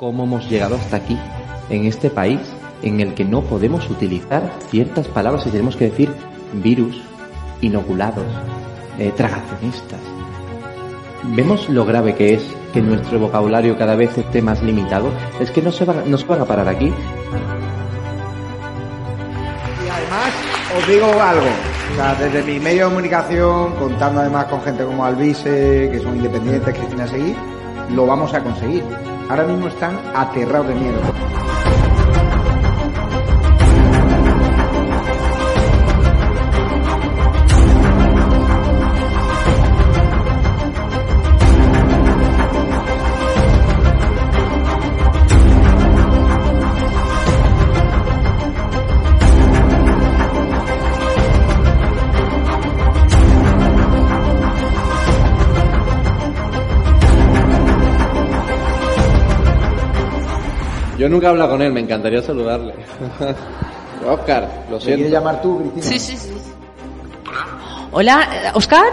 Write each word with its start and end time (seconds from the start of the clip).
¿Cómo 0.00 0.24
hemos 0.24 0.48
llegado 0.48 0.76
hasta 0.76 0.96
aquí, 0.96 1.18
en 1.68 1.84
este 1.84 2.08
país, 2.08 2.40
en 2.80 3.00
el 3.00 3.12
que 3.12 3.22
no 3.22 3.42
podemos 3.42 3.90
utilizar 3.90 4.50
ciertas 4.70 5.06
palabras 5.06 5.46
y 5.46 5.50
tenemos 5.50 5.76
que 5.76 5.90
decir 5.90 6.10
virus, 6.54 7.02
inoculados, 7.60 8.24
eh, 8.98 9.12
tragacionistas? 9.14 10.00
¿Vemos 11.36 11.68
lo 11.68 11.84
grave 11.84 12.14
que 12.14 12.32
es 12.32 12.42
que 12.72 12.80
nuestro 12.80 13.18
vocabulario 13.18 13.76
cada 13.76 13.94
vez 13.94 14.16
esté 14.16 14.40
más 14.40 14.62
limitado? 14.62 15.10
Es 15.38 15.50
que 15.50 15.60
no 15.60 15.70
se, 15.70 15.84
va, 15.84 15.96
no 16.06 16.16
se 16.16 16.24
van 16.24 16.40
a 16.40 16.46
parar 16.46 16.66
aquí. 16.66 16.86
Y 19.84 19.88
además, 19.90 20.32
os 20.78 20.88
digo 20.88 21.08
algo. 21.20 21.46
Desde 22.18 22.42
mi 22.50 22.58
medio 22.58 22.84
de 22.84 22.88
comunicación, 22.88 23.74
contando 23.74 24.22
además 24.22 24.46
con 24.46 24.62
gente 24.62 24.82
como 24.82 25.04
Alvise, 25.04 25.90
que 25.92 26.00
son 26.02 26.16
independientes, 26.16 26.74
Cristina 26.74 27.06
Seguí, 27.06 27.34
lo 27.94 28.06
vamos 28.06 28.32
a 28.32 28.42
conseguir. 28.42 29.09
Ahora 29.30 29.44
mismo 29.44 29.68
están 29.68 29.96
aterrados 30.12 30.66
de 30.66 30.74
miedo. 30.74 31.29
Yo 61.00 61.08
nunca 61.08 61.28
he 61.28 61.30
hablado 61.30 61.52
con 61.52 61.62
él, 61.62 61.72
me 61.72 61.80
encantaría 61.80 62.20
saludarle. 62.20 62.74
Oscar, 64.06 64.66
lo 64.70 64.76
¿Te 64.76 64.84
siento. 64.84 64.96
quieres 64.96 65.10
llamar 65.12 65.40
tú, 65.40 65.58
Cristina? 65.72 65.82
Sí, 65.82 65.98
sí, 65.98 66.16
sí. 66.18 66.30
Hola, 67.90 68.28
¿Oscar? 68.52 68.84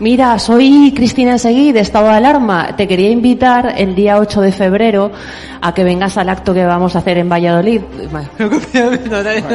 Mira, 0.00 0.38
soy 0.38 0.92
Cristina 0.94 1.38
Seguí 1.38 1.72
de 1.72 1.80
Estado 1.80 2.08
de 2.08 2.14
Alarma. 2.16 2.76
Te 2.76 2.86
quería 2.86 3.08
invitar 3.08 3.72
el 3.78 3.94
día 3.94 4.18
8 4.18 4.42
de 4.42 4.52
febrero 4.52 5.10
a 5.62 5.72
que 5.72 5.82
vengas 5.82 6.18
al 6.18 6.28
acto 6.28 6.52
que 6.52 6.62
vamos 6.66 6.94
a 6.94 6.98
hacer 6.98 7.16
en 7.16 7.28
Valladolid. 7.30 7.80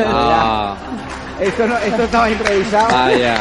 Ah, 0.07 0.75
Esto, 1.39 1.67
no, 1.67 1.77
esto 1.77 2.01
estaba 2.03 2.29
improvisado. 2.31 2.87
vaya. 2.95 3.35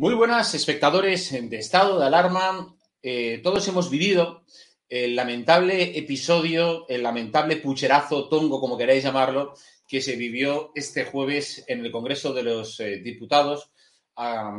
Muy 0.00 0.14
buenas, 0.14 0.54
espectadores 0.54 1.30
de 1.30 1.58
estado 1.58 2.00
de 2.00 2.06
alarma. 2.06 2.74
Eh, 3.02 3.38
todos 3.42 3.68
hemos 3.68 3.90
vivido 3.90 4.46
el 4.88 5.14
lamentable 5.14 5.98
episodio, 5.98 6.88
el 6.88 7.02
lamentable 7.02 7.56
pucherazo 7.56 8.26
tongo, 8.26 8.60
como 8.62 8.78
queráis 8.78 9.04
llamarlo, 9.04 9.52
que 9.86 10.00
se 10.00 10.16
vivió 10.16 10.72
este 10.74 11.04
jueves 11.04 11.66
en 11.68 11.84
el 11.84 11.92
Congreso 11.92 12.32
de 12.32 12.42
los 12.42 12.80
eh, 12.80 12.96
Diputados 13.04 13.72
a, 14.16 14.56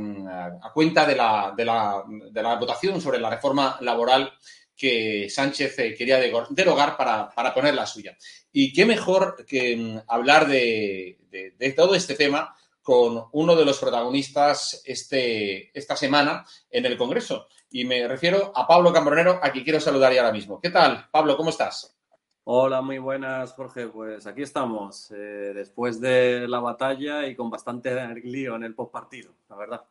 cuenta 0.76 1.08
de 1.08 1.16
la, 1.16 1.56
de 1.58 1.66
la- 1.66 2.04
de 2.08 2.44
la 2.44 2.56
votación 2.58 3.02
sobre 3.02 3.18
la 3.20 3.32
reforma 3.32 3.80
laboral 3.82 4.32
que 4.78 5.28
Sánchez 5.28 5.80
eh, 5.80 5.96
quería 5.96 6.20
derogar 6.52 6.96
para, 6.96 7.32
para 7.32 7.52
poner 7.52 7.74
la 7.74 7.88
suya. 7.88 8.16
Y 8.52 8.72
qué 8.72 8.86
mejor 8.86 9.44
que 9.48 9.76
mm, 9.76 10.02
hablar 10.08 10.48
de 10.48 11.18
todo 11.76 11.96
este 11.96 12.14
tema 12.14 12.56
con 12.82 13.26
uno 13.32 13.56
de 13.56 13.66
los 13.66 13.80
protagonistas 13.80 14.82
este, 14.86 15.78
esta 15.78 15.96
semana 15.96 16.46
en 16.70 16.86
el 16.86 16.98
Congreso. 16.98 17.48
Y 17.70 17.86
me 17.86 18.08
refiero 18.08 18.52
a 18.56 18.68
Pablo 18.68 18.92
Cambronero, 18.92 19.40
a 19.42 19.52
quien 19.52 19.64
quiero 19.64 19.80
saludar 19.80 20.14
ya 20.14 20.22
ahora 20.22 20.34
mismo. 20.34 20.60
¿Qué 20.60 20.70
tal, 20.70 21.08
Pablo? 21.12 21.38
¿Cómo 21.38 21.52
estás? 21.52 21.96
Hola, 22.44 22.82
muy 22.82 22.98
buenas, 22.98 23.54
Jorge. 23.54 23.88
Pues 23.88 24.26
aquí 24.26 24.42
estamos, 24.42 25.12
eh, 25.12 25.52
después 25.54 26.02
de 26.02 26.48
la 26.48 26.60
batalla 26.60 27.28
y 27.28 27.36
con 27.36 27.50
bastante 27.50 27.96
lío 28.24 28.56
en 28.56 28.64
el 28.64 28.74
postpartido, 28.74 29.36
la 29.48 29.56
verdad. 29.56 29.84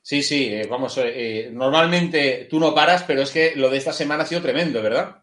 Sí, 0.00 0.22
sí, 0.22 0.46
eh, 0.46 0.66
vamos, 0.70 0.98
eh, 0.98 1.50
normalmente 1.52 2.46
tú 2.48 2.58
no 2.58 2.74
paras, 2.74 3.02
pero 3.02 3.22
es 3.22 3.30
que 3.30 3.54
lo 3.56 3.68
de 3.68 3.76
esta 3.76 3.92
semana 3.92 4.22
ha 4.22 4.26
sido 4.26 4.40
tremendo, 4.40 4.80
¿verdad? 4.80 5.22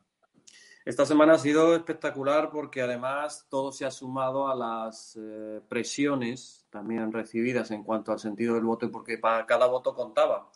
Esta 0.86 1.04
semana 1.04 1.34
ha 1.34 1.40
sido 1.40 1.76
espectacular 1.76 2.52
porque 2.52 2.84
además 2.84 3.48
todo 3.50 3.72
se 3.72 3.86
ha 3.86 3.92
sumado 3.92 4.48
a 4.48 4.54
las 4.54 5.18
eh, 5.20 5.60
presiones 5.68 6.68
también 6.70 7.12
recibidas 7.12 7.72
en 7.72 7.84
cuanto 7.84 8.12
al 8.12 8.20
sentido 8.20 8.54
del 8.54 8.66
voto 8.66 8.86
y 8.86 8.90
porque 8.90 9.18
para 9.18 9.48
cada 9.48 9.66
voto 9.66 9.96
contaba. 9.96 10.52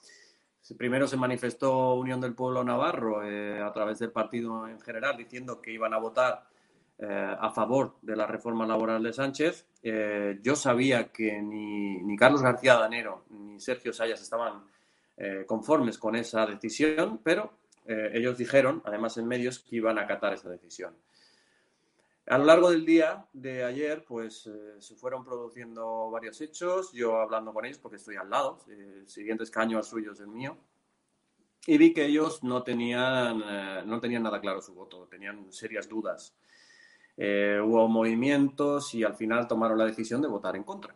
Primero 0.77 1.07
se 1.07 1.17
manifestó 1.17 1.95
Unión 1.95 2.21
del 2.21 2.35
Pueblo 2.35 2.63
Navarro 2.63 3.27
eh, 3.27 3.59
a 3.59 3.73
través 3.73 3.97
del 3.97 4.11
partido 4.11 4.67
en 4.67 4.79
general 4.79 5.17
diciendo 5.17 5.59
que 5.59 5.71
iban 5.71 5.95
a 5.95 5.97
votar 5.97 6.45
eh, 6.99 7.35
a 7.39 7.49
favor 7.49 7.95
de 8.03 8.15
la 8.15 8.27
reforma 8.27 8.67
laboral 8.67 9.01
de 9.01 9.13
Sánchez. 9.13 9.65
Yo 10.43 10.55
sabía 10.55 11.11
que 11.11 11.41
ni, 11.41 12.03
ni 12.03 12.15
Carlos 12.15 12.43
García 12.43 12.75
Danero 12.75 13.23
ni 13.31 13.59
Sergio 13.59 13.91
Sayas 13.91 14.21
estaban 14.21 14.63
conformes 15.47 15.97
con 15.97 16.15
esa 16.15 16.45
decisión, 16.45 17.19
pero 17.23 17.51
eh, 17.89 18.11
ellos 18.13 18.37
dijeron, 18.37 18.81
además 18.85 19.17
en 19.17 19.27
medios, 19.27 19.59
que 19.59 19.75
iban 19.77 19.97
a 19.97 20.03
acatar 20.03 20.33
esa 20.33 20.49
decisión. 20.49 20.95
A 22.27 22.37
lo 22.37 22.45
largo 22.45 22.69
del 22.69 22.85
día 22.85 23.25
de 23.33 23.63
ayer, 23.63 24.05
pues 24.07 24.45
eh, 24.45 24.75
se 24.79 24.95
fueron 24.95 25.25
produciendo 25.25 26.11
varios 26.11 26.39
hechos, 26.41 26.93
yo 26.93 27.17
hablando 27.17 27.51
con 27.51 27.65
ellos 27.65 27.79
porque 27.79 27.97
estoy 27.97 28.17
al 28.17 28.29
lado, 28.29 28.59
eh, 28.69 28.99
el 28.99 29.09
siguiente 29.09 29.43
escaño 29.43 29.77
al 29.77 29.83
suyo 29.83 30.11
es 30.11 30.19
el 30.19 30.27
mío, 30.27 30.55
y 31.65 31.77
vi 31.77 31.93
que 31.93 32.05
ellos 32.05 32.43
no 32.43 32.63
tenían, 32.63 33.41
eh, 33.45 33.83
no 33.85 33.99
tenían 33.99 34.23
nada 34.23 34.39
claro 34.39 34.61
su 34.61 34.73
voto, 34.73 35.07
tenían 35.07 35.51
serias 35.51 35.89
dudas. 35.89 36.35
Eh, 37.17 37.59
hubo 37.63 37.87
movimientos 37.87 38.93
y 38.95 39.03
al 39.03 39.13
final 39.15 39.47
tomaron 39.47 39.77
la 39.77 39.85
decisión 39.85 40.21
de 40.21 40.27
votar 40.27 40.55
en 40.55 40.63
contra. 40.63 40.95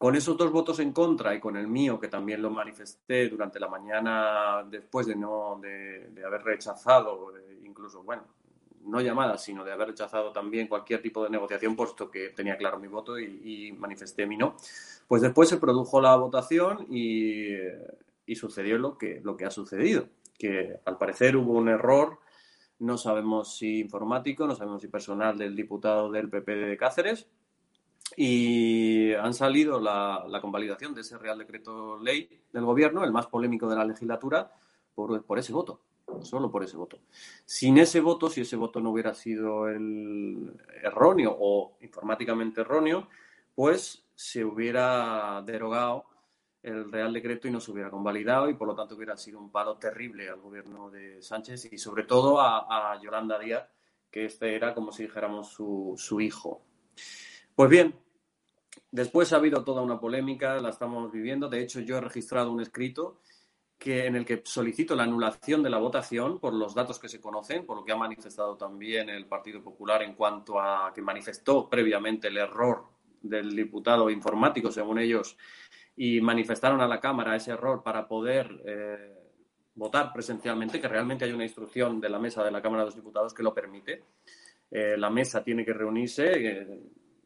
Con 0.00 0.16
esos 0.16 0.34
dos 0.34 0.50
votos 0.50 0.80
en 0.80 0.94
contra 0.94 1.34
y 1.34 1.40
con 1.40 1.58
el 1.58 1.66
mío, 1.66 2.00
que 2.00 2.08
también 2.08 2.40
lo 2.40 2.48
manifesté 2.48 3.28
durante 3.28 3.60
la 3.60 3.68
mañana 3.68 4.64
después 4.66 5.06
de, 5.06 5.14
no, 5.14 5.60
de, 5.60 6.24
haber 6.24 6.42
rechazado, 6.42 7.36
eh, 7.36 7.60
incluso, 7.64 8.02
bueno, 8.02 8.22
no 8.86 9.02
llamadas, 9.02 9.44
sino 9.44 9.62
de 9.62 9.72
haber 9.72 9.88
rechazado 9.88 10.32
también 10.32 10.68
cualquier 10.68 11.02
tipo 11.02 11.22
de 11.22 11.28
negociación, 11.28 11.76
puesto 11.76 12.10
que 12.10 12.30
tenía 12.30 12.56
claro 12.56 12.78
mi 12.78 12.88
voto 12.88 13.18
y, 13.18 13.42
y 13.44 13.72
manifesté 13.72 14.24
mi 14.24 14.38
no, 14.38 14.56
pues 15.06 15.20
después 15.20 15.50
se 15.50 15.58
produjo 15.58 16.00
la 16.00 16.16
votación 16.16 16.86
y, 16.88 17.56
y 18.24 18.36
sucedió 18.36 18.78
lo 18.78 18.96
que, 18.96 19.20
lo 19.22 19.36
que 19.36 19.44
ha 19.44 19.50
sucedido, 19.50 20.06
que 20.38 20.80
al 20.86 20.96
parecer 20.96 21.36
hubo 21.36 21.52
un 21.52 21.68
error, 21.68 22.20
no 22.78 22.96
sabemos 22.96 23.58
si 23.58 23.80
informático, 23.80 24.46
no 24.46 24.56
sabemos 24.56 24.80
si 24.80 24.88
personal 24.88 25.36
del 25.36 25.54
diputado 25.54 26.10
del 26.10 26.30
PP 26.30 26.54
de 26.54 26.76
Cáceres, 26.78 27.28
y 28.16 29.12
han 29.14 29.34
salido 29.34 29.80
la, 29.80 30.24
la, 30.28 30.40
convalidación 30.40 30.94
de 30.94 31.02
ese 31.02 31.16
Real 31.16 31.38
Decreto 31.38 31.98
Ley 31.98 32.42
del 32.52 32.64
Gobierno, 32.64 33.04
el 33.04 33.12
más 33.12 33.26
polémico 33.26 33.68
de 33.68 33.76
la 33.76 33.84
legislatura, 33.84 34.52
por, 34.94 35.24
por, 35.24 35.38
ese 35.38 35.52
voto, 35.52 35.80
solo 36.22 36.50
por 36.50 36.64
ese 36.64 36.76
voto. 36.76 36.98
Sin 37.44 37.78
ese 37.78 38.00
voto, 38.00 38.28
si 38.28 38.40
ese 38.40 38.56
voto 38.56 38.80
no 38.80 38.90
hubiera 38.90 39.14
sido 39.14 39.68
el 39.68 40.52
erróneo 40.82 41.36
o 41.38 41.76
informáticamente 41.80 42.62
erróneo, 42.62 43.08
pues 43.54 44.04
se 44.14 44.44
hubiera 44.44 45.42
derogado 45.46 46.04
el 46.62 46.92
Real 46.92 47.12
Decreto 47.12 47.48
y 47.48 47.50
no 47.50 47.60
se 47.60 47.70
hubiera 47.70 47.90
convalidado 47.90 48.50
y 48.50 48.54
por 48.54 48.68
lo 48.68 48.74
tanto 48.74 48.94
hubiera 48.94 49.16
sido 49.16 49.38
un 49.38 49.50
palo 49.50 49.78
terrible 49.78 50.28
al 50.28 50.40
gobierno 50.40 50.90
de 50.90 51.22
Sánchez 51.22 51.72
y 51.72 51.78
sobre 51.78 52.04
todo 52.04 52.40
a, 52.40 52.92
a 52.92 53.00
Yolanda 53.00 53.38
Díaz, 53.38 53.66
que 54.10 54.26
este 54.26 54.54
era 54.54 54.74
como 54.74 54.92
si 54.92 55.04
dijéramos 55.04 55.48
su, 55.48 55.94
su 55.96 56.20
hijo. 56.20 56.62
Pues 57.54 57.70
bien, 57.70 57.94
después 58.90 59.32
ha 59.32 59.36
habido 59.36 59.64
toda 59.64 59.82
una 59.82 60.00
polémica, 60.00 60.60
la 60.60 60.70
estamos 60.70 61.10
viviendo. 61.12 61.48
De 61.48 61.60
hecho, 61.60 61.80
yo 61.80 61.98
he 61.98 62.00
registrado 62.00 62.52
un 62.52 62.60
escrito 62.60 63.20
que, 63.78 64.06
en 64.06 64.14
el 64.14 64.26
que 64.26 64.42
solicito 64.44 64.94
la 64.94 65.04
anulación 65.04 65.62
de 65.62 65.70
la 65.70 65.78
votación 65.78 66.38
por 66.38 66.52
los 66.52 66.74
datos 66.74 66.98
que 66.98 67.08
se 67.08 67.20
conocen, 67.20 67.64
por 67.64 67.78
lo 67.78 67.84
que 67.84 67.92
ha 67.92 67.96
manifestado 67.96 68.56
también 68.56 69.08
el 69.08 69.26
Partido 69.26 69.62
Popular 69.62 70.02
en 70.02 70.14
cuanto 70.14 70.60
a 70.60 70.92
que 70.94 71.00
manifestó 71.00 71.68
previamente 71.68 72.28
el 72.28 72.36
error 72.36 72.84
del 73.22 73.56
diputado 73.56 74.10
informático, 74.10 74.70
según 74.70 74.98
ellos, 74.98 75.36
y 75.96 76.20
manifestaron 76.20 76.80
a 76.80 76.88
la 76.88 77.00
Cámara 77.00 77.36
ese 77.36 77.52
error 77.52 77.82
para 77.82 78.06
poder 78.06 78.62
eh, 78.66 79.14
votar 79.74 80.12
presencialmente, 80.12 80.80
que 80.80 80.88
realmente 80.88 81.24
hay 81.24 81.32
una 81.32 81.44
instrucción 81.44 82.00
de 82.00 82.10
la 82.10 82.18
mesa 82.18 82.44
de 82.44 82.50
la 82.50 82.60
Cámara 82.60 82.82
de 82.82 82.86
los 82.88 82.96
Diputados 82.96 83.32
que 83.32 83.42
lo 83.42 83.54
permite. 83.54 84.04
Eh, 84.70 84.96
la 84.98 85.08
mesa 85.08 85.42
tiene 85.42 85.64
que 85.64 85.72
reunirse, 85.72 86.32
eh, 86.32 86.80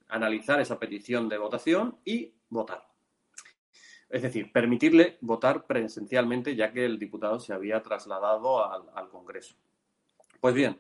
analizar 0.08 0.60
esa 0.60 0.78
petición 0.78 1.28
de 1.28 1.38
votación 1.38 1.98
y 2.04 2.34
votar. 2.48 2.86
Es 4.08 4.22
decir, 4.22 4.52
permitirle 4.52 5.18
votar 5.20 5.66
presencialmente 5.66 6.54
ya 6.54 6.72
que 6.72 6.84
el 6.84 6.98
diputado 6.98 7.40
se 7.40 7.52
había 7.52 7.82
trasladado 7.82 8.64
al, 8.94 9.08
Congreso. 9.08 9.56
Pues 10.40 10.54
bien, 10.54 10.78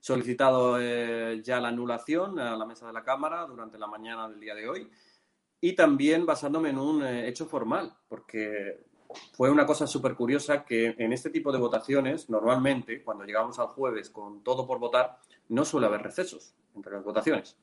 solicitado 0.00 0.78
eh, 0.80 1.40
ya 1.44 1.60
la 1.60 1.68
anulación 1.68 2.38
a 2.38 2.56
la 2.56 2.64
mesa 2.64 2.86
de 2.86 2.92
la 2.92 3.04
Cámara 3.04 3.46
durante 3.46 3.78
la 3.78 3.86
mañana 3.86 4.28
del 4.28 4.40
día 4.40 4.54
de 4.54 4.68
hoy 4.68 4.90
y 5.60 5.74
también 5.74 6.26
basándome 6.26 6.70
en 6.70 6.78
un 6.78 7.06
hecho 7.06 7.46
formal, 7.46 7.94
porque 8.08 8.84
fue 9.32 9.50
una 9.50 9.66
cosa 9.66 9.86
súper 9.86 10.14
curiosa 10.14 10.64
que 10.64 10.94
en 10.98 11.12
este 11.12 11.30
tipo 11.30 11.52
de 11.52 11.58
votaciones, 11.58 12.28
normalmente, 12.28 13.02
cuando 13.02 13.24
llegamos 13.24 13.58
al 13.58 13.68
jueves 13.68 14.10
con 14.10 14.42
todo 14.42 14.66
por 14.66 14.78
votar, 14.78 15.18
no 15.48 15.64
suele 15.64 15.86
haber 15.86 16.02
recesos 16.02 16.54
entre 16.74 16.94
las 16.94 17.04
votaciones. 17.04 17.56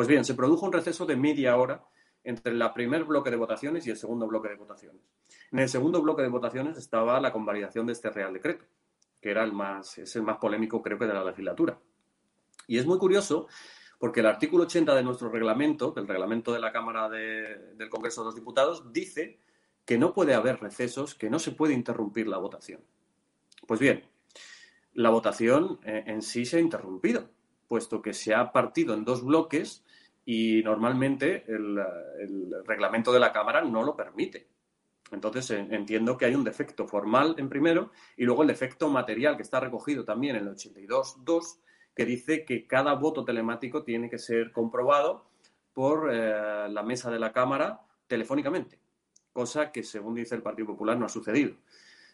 Pues 0.00 0.08
bien, 0.08 0.24
se 0.24 0.32
produjo 0.32 0.64
un 0.64 0.72
receso 0.72 1.04
de 1.04 1.14
media 1.14 1.58
hora 1.58 1.84
entre 2.24 2.54
el 2.54 2.72
primer 2.72 3.04
bloque 3.04 3.28
de 3.28 3.36
votaciones 3.36 3.86
y 3.86 3.90
el 3.90 3.98
segundo 3.98 4.26
bloque 4.26 4.48
de 4.48 4.54
votaciones. 4.54 5.02
En 5.52 5.58
el 5.58 5.68
segundo 5.68 6.00
bloque 6.00 6.22
de 6.22 6.28
votaciones 6.28 6.78
estaba 6.78 7.20
la 7.20 7.30
convalidación 7.30 7.84
de 7.86 7.92
este 7.92 8.08
Real 8.08 8.32
Decreto, 8.32 8.64
que 9.20 9.30
era 9.30 9.44
el 9.44 9.52
más, 9.52 9.98
es 9.98 10.16
el 10.16 10.22
más 10.22 10.38
polémico, 10.38 10.80
creo 10.80 10.98
que, 10.98 11.04
de 11.04 11.12
la 11.12 11.22
legislatura. 11.22 11.78
Y 12.66 12.78
es 12.78 12.86
muy 12.86 12.96
curioso 12.96 13.46
porque 13.98 14.20
el 14.20 14.26
artículo 14.26 14.64
80 14.64 14.94
de 14.94 15.02
nuestro 15.02 15.28
reglamento, 15.28 15.90
del 15.90 16.08
reglamento 16.08 16.54
de 16.54 16.60
la 16.60 16.72
Cámara 16.72 17.10
del 17.10 17.90
Congreso 17.90 18.22
de 18.22 18.24
los 18.24 18.34
Diputados, 18.34 18.94
dice 18.94 19.38
que 19.84 19.98
no 19.98 20.14
puede 20.14 20.32
haber 20.32 20.60
recesos, 20.60 21.14
que 21.14 21.28
no 21.28 21.38
se 21.38 21.52
puede 21.52 21.74
interrumpir 21.74 22.26
la 22.26 22.38
votación. 22.38 22.80
Pues 23.66 23.78
bien, 23.78 24.08
la 24.94 25.10
votación 25.10 25.78
eh, 25.84 26.04
en 26.06 26.22
sí 26.22 26.46
se 26.46 26.56
ha 26.56 26.60
interrumpido, 26.60 27.28
puesto 27.68 28.00
que 28.00 28.14
se 28.14 28.34
ha 28.34 28.50
partido 28.50 28.94
en 28.94 29.04
dos 29.04 29.22
bloques 29.22 29.84
y 30.32 30.62
normalmente 30.62 31.44
el, 31.48 31.76
reglamento 32.64 33.12
de 33.12 33.18
la 33.18 33.32
Cámara 33.32 33.62
no 33.62 33.82
lo 33.82 33.96
permite. 33.96 34.46
Entonces 35.10 35.50
entiendo 35.50 36.16
que 36.16 36.26
hay 36.26 36.36
un 36.36 36.44
defecto 36.44 36.86
formal 36.86 37.34
en 37.38 37.48
primero 37.48 37.90
y 38.16 38.24
luego 38.24 38.42
el 38.42 38.48
defecto 38.48 38.88
material 38.88 39.36
que 39.36 39.42
está 39.42 39.58
recogido 39.58 40.04
también 40.04 40.36
en 40.36 40.46
el 40.46 40.54
82.2 40.54 41.58
que 41.96 42.04
dice 42.04 42.44
que 42.44 42.68
cada 42.68 42.94
voto 42.94 43.24
telemático 43.24 43.82
tiene 43.82 44.08
que 44.08 44.18
ser 44.18 44.52
comprobado 44.52 45.26
por 45.72 46.14
eh, 46.14 46.68
la 46.68 46.82
mesa 46.84 47.10
de 47.10 47.18
la 47.18 47.32
Cámara 47.32 47.80
telefónicamente 48.06 48.78
cosa 49.32 49.70
que, 49.72 49.82
según 49.82 50.14
dice 50.14 50.34
el 50.34 50.42
Partido 50.42 50.66
Popular, 50.66 50.98
no 50.98 51.06
ha 51.06 51.08
sucedido. 51.08 51.54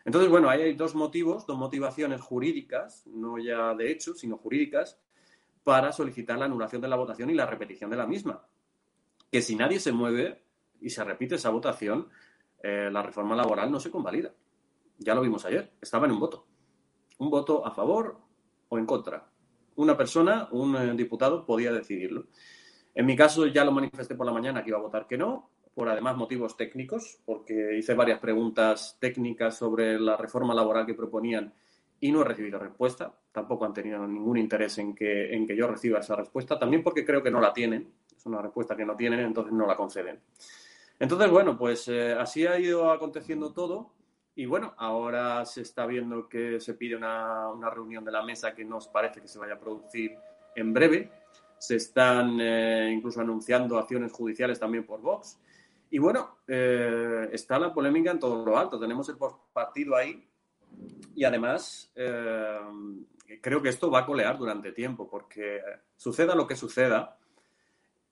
Entonces, 0.05 0.31
bueno, 0.31 0.49
ahí 0.49 0.63
hay 0.63 0.75
dos 0.75 0.95
motivos, 0.95 1.47
dos 1.47 1.59
motivaciones 1.59 2.21
jurídicas, 2.21 3.07
no 3.07 3.39
ya 3.39 3.75
de 3.75 3.91
hecho, 3.91 4.15
sino 4.15 4.37
jurídicas, 4.37 5.01
para 5.67 5.91
solicitar 5.91 6.39
la 6.39 6.45
anulación 6.45 6.81
de 6.81 6.87
la 6.87 6.95
votación 6.95 7.29
y 7.29 7.35
la 7.35 7.45
repetición 7.45 7.91
de 7.91 7.97
la 7.97 8.07
misma. 8.07 8.41
Que 9.33 9.43
si 9.43 9.57
nadie 9.57 9.81
se 9.81 9.91
mueve 9.91 10.45
y 10.81 10.91
se 10.91 11.03
repite 11.03 11.35
esa 11.35 11.51
votación, 11.51 12.09
eh, 12.63 12.89
la 12.93 13.03
reforma 13.03 13.35
laboral 13.35 13.73
no 13.73 13.81
se 13.81 13.91
convalida. 13.91 14.33
Ya 14.99 15.13
lo 15.13 15.23
vimos 15.23 15.45
ayer, 15.45 15.73
estaba 15.81 16.07
en 16.07 16.13
un 16.13 16.21
voto. 16.21 16.47
Un 17.19 17.31
voto 17.31 17.67
a 17.67 17.73
favor 17.73 18.17
o 18.69 18.79
en 18.79 18.87
contra. 18.87 19.29
Una 19.75 19.97
persona, 19.97 20.49
un 20.53 20.77
eh, 20.77 20.95
diputado, 20.95 21.45
podía 21.45 21.73
decidirlo. 21.73 22.27
En 22.95 23.05
mi 23.05 23.17
caso 23.17 23.45
ya 23.49 23.65
lo 23.65 23.73
manifesté 23.73 24.15
por 24.15 24.27
la 24.27 24.33
mañana 24.33 24.63
que 24.63 24.71
iba 24.71 24.79
a 24.79 24.83
votar 24.83 25.09
que 25.09 25.19
no, 25.19 25.51
por 25.75 25.89
además 25.89 26.17
motivos 26.17 26.57
técnicos, 26.57 27.19
porque 27.25 27.77
hice 27.77 27.95
varias 27.95 28.21
preguntas 28.21 28.99
técnicas 29.01 29.57
sobre 29.57 29.99
la 29.99 30.17
reforma 30.17 30.55
laboral 30.55 30.87
que 30.87 30.95
proponían 30.95 31.53
y 32.01 32.13
no 32.13 32.23
he 32.23 32.25
recibido 32.25 32.59
respuesta. 32.59 33.13
Tampoco 33.33 33.65
han 33.65 33.73
tenido 33.73 34.07
ningún 34.07 34.37
interés 34.37 34.79
en 34.79 34.95
que, 34.95 35.35
en 35.35 35.47
que 35.47 35.57
yo 35.57 35.67
reciba 35.67 36.01
esa 36.01 36.17
respuesta, 36.17 36.59
también 36.59 36.83
porque 36.83 37.05
creo 37.05 37.23
que 37.23 37.31
no 37.31 37.41
la 37.41 37.53
tienen. 37.53 37.93
Es 38.15 38.27
una 38.27 38.43
respuesta 38.43 38.77
que 38.77 38.85
no 38.85 38.97
tienen, 38.97 39.21
entonces 39.21 39.53
no 39.53 39.67
la 39.67 39.77
conceden. 39.77 40.21
Entonces, 40.99 41.31
bueno, 41.31 41.57
pues 41.59 41.89
eh, 41.89 42.13
así 42.13 42.47
ha 42.47 42.59
ido 42.59 42.91
aconteciendo 42.91 43.53
todo. 43.53 43.93
Y 44.35 44.47
bueno, 44.47 44.75
ahora 44.77 45.45
se 45.47 45.63
está 45.63 45.87
viendo 45.87 46.29
que 46.29 46.61
se 46.61 46.75
pide 46.75 46.97
una, 46.97 47.49
una, 47.49 47.71
reunión 47.71 48.05
de 48.05 48.13
la 48.13 48.23
mesa 48.23 48.55
que 48.55 48.65
nos 48.65 48.89
parece 48.89 49.21
que 49.21 49.29
se 49.29 49.39
vaya 49.39 49.55
a 49.55 49.59
producir 49.59 50.15
en 50.55 50.73
breve. 50.75 51.11
Se 51.59 51.77
están 51.77 52.39
eh, 52.41 52.93
incluso 52.95 53.21
anunciando 53.21 53.79
acciones 53.79 54.13
judiciales 54.13 54.61
también 54.61 54.85
por 54.85 55.01
Vox. 55.01 55.39
Y 55.91 55.99
bueno, 55.99 56.39
eh, 56.47 57.29
está 57.33 57.59
la 57.59 57.73
polémica 57.73 58.11
en 58.11 58.19
todo 58.19 58.45
lo 58.45 58.59
alto. 58.59 58.79
Tenemos 58.79 59.09
el 59.09 59.17
partido 59.53 59.97
ahí 59.97 60.29
y 61.15 61.25
además 61.25 61.91
eh, 61.95 62.59
creo 63.41 63.63
que 63.63 63.71
esto 63.71 63.91
va 63.91 64.01
a 64.01 64.07
colear 64.07 64.39
durante 64.39 64.73
tiempo 64.73 65.09
porque 65.09 65.61
suceda 65.97 66.35
lo 66.35 66.47
que 66.47 66.57
suceda, 66.57 67.19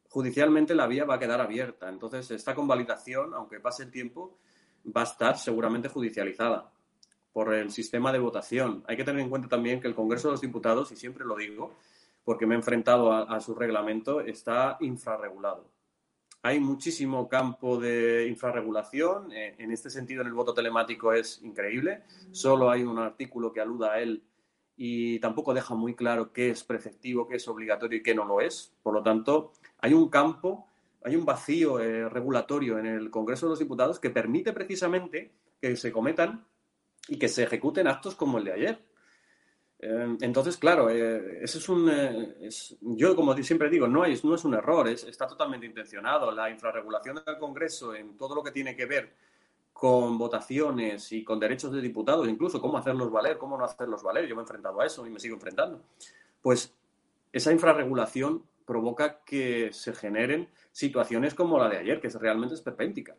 judicialmente 0.09 0.75
la 0.75 0.87
vía 0.87 1.05
va 1.05 1.17
a 1.17 1.19
quedar 1.19 1.41
abierta. 1.41 1.89
Entonces, 1.89 2.31
esta 2.31 2.55
convalidación, 2.55 3.35
aunque 3.35 3.61
pase 3.61 3.85
el 3.85 3.91
tiempo, 3.91 4.39
va 4.85 5.03
a 5.03 5.05
estar 5.05 5.37
seguramente 5.37 5.89
judicializada 5.89 6.71
por 7.33 7.53
el 7.53 7.71
sistema 7.71 8.13
de 8.13 8.21
votación. 8.21 8.85
Hay 8.87 8.97
que 8.97 9.05
tener 9.05 9.21
en 9.23 9.29
cuenta 9.29 9.49
también 9.49 9.81
que 9.81 9.89
el 9.89 9.95
Congreso 9.95 10.29
de 10.29 10.33
los 10.33 10.41
Diputados, 10.41 10.93
y 10.93 10.97
siempre 10.97 11.25
lo 11.25 11.37
digo, 11.37 11.75
porque 12.25 12.47
me 12.47 12.55
he 12.55 12.59
enfrentado 12.59 13.13
a 13.13 13.41
su 13.41 13.55
reglamento, 13.55 14.21
está 14.21 14.77
infrarregulado. 14.81 15.74
Hay 16.47 16.61
muchísimo 16.61 17.27
campo 17.27 17.81
de 17.81 18.29
infrarregulación. 18.29 19.33
Eh, 19.33 19.55
en 19.57 19.73
este 19.73 19.89
sentido, 19.89 20.21
en 20.21 20.27
el 20.27 20.35
voto 20.35 20.53
telemático 20.53 21.15
es 21.15 21.41
increíble. 21.43 22.03
Solo 22.33 22.71
hay 22.71 22.83
un 22.83 22.99
artículo 22.99 23.51
que 23.51 23.63
aluda 23.63 23.95
a 23.95 24.01
él 24.01 24.23
y 24.77 25.19
tampoco 25.21 25.55
deja 25.55 25.75
muy 25.75 25.95
claro 25.95 26.35
qué 26.35 26.51
es 26.51 26.63
preceptivo, 26.63 27.27
qué 27.27 27.37
es 27.37 27.49
obligatorio 27.49 27.99
y 27.99 28.03
qué 28.03 28.15
no 28.15 28.27
lo 28.27 28.43
es. 28.43 28.75
Por 28.83 28.93
lo 28.93 29.03
tanto, 29.03 29.53
hay 29.79 29.95
un 29.95 30.11
campo, 30.11 30.69
hay 31.03 31.17
un 31.17 31.25
vacío 31.25 31.81
eh, 31.81 32.11
regulatorio 32.11 32.79
en 32.79 32.85
el 32.85 33.11
Congreso 33.11 33.47
de 33.47 33.51
los 33.51 33.59
Diputados 33.59 33.99
que 33.99 34.11
permite 34.11 34.53
precisamente 34.53 35.33
que 35.63 35.77
se 35.77 35.93
cometan 35.93 36.45
y 37.09 37.19
que 37.19 37.29
se 37.29 37.45
ejecuten 37.45 37.89
actos 37.89 38.17
como 38.17 38.37
el 38.37 38.45
de 38.45 38.53
ayer. 38.53 38.85
Eh, 39.87 40.17
entonces, 40.23 40.57
claro, 40.57 40.89
eh, 40.89 41.41
ese 41.43 41.59
es 41.59 41.69
un. 41.69 41.91
Eh, 41.91 42.49
yo, 42.81 43.15
como 43.15 43.37
siempre 43.37 43.69
digo, 43.69 43.87
no 43.87 44.07
es, 44.07 44.25
no 44.25 44.35
es 44.35 44.43
un 44.47 44.55
error, 44.55 44.89
está 44.89 45.27
totalmente 45.27 45.67
intencionado. 45.67 46.31
La 46.33 46.49
infrarregulación 46.49 47.21
del 47.25 47.37
Congreso 47.39 47.95
en 47.95 48.17
todo 48.17 48.35
lo 48.35 48.43
que 48.43 48.51
tiene 48.51 48.75
que 48.75 48.87
ver 48.87 49.13
con 49.75 50.17
votaciones 50.17 51.13
y 51.13 51.23
con 51.23 51.39
derechos 51.39 51.71
de 51.71 51.83
diputados, 51.83 52.27
incluso 52.29 52.63
cómo 52.63 52.79
hacerlos 52.79 53.11
valer, 53.11 53.37
cómo 53.37 53.59
no 53.59 53.65
hacerlos 53.65 54.03
valer. 54.03 54.27
Yo 54.27 54.35
me 54.35 54.41
he 54.41 54.45
enfrentado 54.45 54.81
a 54.81 54.87
eso 54.87 55.07
y 55.07 55.11
me 55.11 55.21
sigo 55.21 55.35
enfrentando. 55.35 55.83
Pues 56.41 56.75
esa 57.33 57.53
infrarregulación 57.53 58.43
provoca 58.65 59.23
que 59.27 59.71
se 59.75 59.93
generen 59.93 60.49
situaciones 60.73 61.35
como 61.35 61.59
la 61.59 61.69
de 61.69 61.77
ayer, 61.77 62.01
que 62.01 62.09
realmente 62.09 62.55
es 62.55 62.63
perpéntica. 62.63 63.17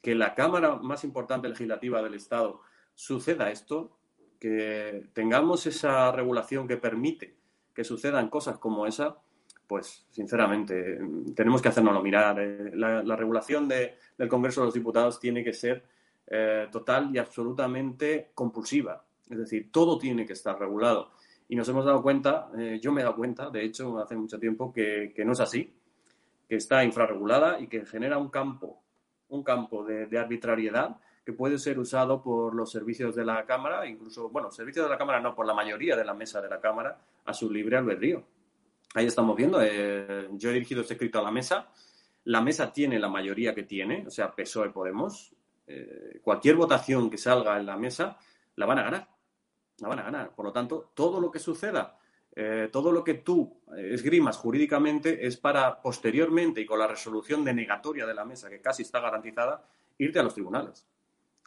Que 0.00 0.14
la 0.14 0.36
Cámara 0.36 0.76
más 0.76 1.02
importante 1.02 1.48
legislativa 1.48 2.00
del 2.02 2.14
Estado 2.14 2.60
suceda 2.94 3.50
esto 3.50 3.97
que 4.38 5.06
tengamos 5.12 5.66
esa 5.66 6.12
regulación 6.12 6.68
que 6.68 6.76
permite 6.76 7.36
que 7.74 7.84
sucedan 7.84 8.28
cosas 8.28 8.58
como 8.58 8.86
esa, 8.86 9.16
pues 9.64 10.04
sinceramente 10.10 10.98
tenemos 11.36 11.62
que 11.62 11.68
hacernoslo 11.68 12.02
mirar. 12.02 12.40
Eh, 12.40 12.72
la, 12.74 13.14
regulación 13.14 13.68
del 13.68 14.28
Congreso 14.28 14.62
de 14.62 14.66
los 14.66 14.74
Diputados 14.74 15.20
tiene 15.20 15.44
que 15.44 15.52
ser 15.52 15.84
eh, 16.26 16.66
total 16.72 17.10
y 17.14 17.18
absolutamente 17.18 18.30
compulsiva. 18.34 19.04
Es 19.30 19.38
decir, 19.38 19.70
todo 19.70 19.96
tiene 19.96 20.26
que 20.26 20.32
estar 20.32 20.58
regulado. 20.58 21.12
Y 21.48 21.54
nos 21.54 21.68
hemos 21.68 21.84
dado 21.84 22.02
cuenta, 22.02 22.50
eh, 22.58 22.80
yo 22.82 22.90
me 22.90 23.00
he 23.00 23.04
dado 23.04 23.14
cuenta, 23.14 23.48
de 23.48 23.64
hecho, 23.64 23.96
hace 23.98 24.16
mucho 24.16 24.40
tiempo, 24.40 24.72
que, 24.72 25.12
no 25.24 25.32
es 25.32 25.40
así, 25.40 25.72
que 26.48 26.56
está 26.56 26.82
infrarregulada 26.82 27.60
y 27.60 27.68
que 27.68 27.86
genera 27.86 28.18
un 28.18 28.28
campo, 28.28 28.82
un 29.28 29.44
campo 29.44 29.84
de 29.84 30.18
arbitrariedad 30.18 30.96
que 31.28 31.34
puede 31.34 31.58
ser 31.58 31.78
usado 31.78 32.22
por 32.22 32.54
los 32.54 32.72
servicios 32.72 33.14
de 33.14 33.22
la 33.22 33.44
Cámara, 33.44 33.86
incluso, 33.86 34.30
bueno, 34.30 34.50
servicios 34.50 34.86
de 34.86 34.90
la 34.90 34.96
Cámara 34.96 35.20
no, 35.20 35.34
por 35.34 35.44
la 35.44 35.52
mayoría 35.52 35.94
de 35.94 36.02
la 36.02 36.14
mesa 36.14 36.40
de 36.40 36.48
la 36.48 36.58
Cámara, 36.58 36.98
a 37.26 37.34
su 37.34 37.50
libre 37.50 37.76
albedrío. 37.76 38.24
Ahí 38.94 39.04
estamos 39.04 39.36
viendo, 39.36 39.60
eh, 39.60 40.26
yo 40.32 40.48
he 40.48 40.54
dirigido 40.54 40.80
este 40.80 40.94
escrito 40.94 41.18
a 41.18 41.22
la 41.22 41.30
mesa, 41.30 41.68
la 42.24 42.40
mesa 42.40 42.72
tiene 42.72 42.98
la 42.98 43.10
mayoría 43.10 43.54
que 43.54 43.64
tiene, 43.64 44.06
o 44.06 44.10
sea, 44.10 44.34
PSOE 44.34 44.70
Podemos, 44.70 45.34
eh, 45.66 46.18
cualquier 46.22 46.56
votación 46.56 47.10
que 47.10 47.18
salga 47.18 47.58
en 47.58 47.66
la 47.66 47.76
mesa 47.76 48.16
la 48.56 48.64
van 48.64 48.78
a 48.78 48.84
ganar, 48.84 49.08
la 49.80 49.88
van 49.88 49.98
a 49.98 50.04
ganar. 50.04 50.34
Por 50.34 50.46
lo 50.46 50.52
tanto, 50.52 50.92
todo 50.94 51.20
lo 51.20 51.30
que 51.30 51.40
suceda 51.40 51.98
eh, 52.34 52.68
todo 52.72 52.90
lo 52.92 53.02
que 53.04 53.14
tú 53.14 53.60
esgrimas 53.76 54.36
jurídicamente 54.36 55.26
es 55.26 55.36
para 55.36 55.82
posteriormente 55.82 56.60
y 56.60 56.66
con 56.66 56.78
la 56.78 56.86
resolución 56.86 57.44
denegatoria 57.44 58.06
de 58.06 58.14
la 58.14 58.24
mesa, 58.24 58.48
que 58.48 58.60
casi 58.60 58.82
está 58.82 59.00
garantizada, 59.00 59.68
irte 59.98 60.20
a 60.20 60.22
los 60.22 60.34
tribunales. 60.34 60.86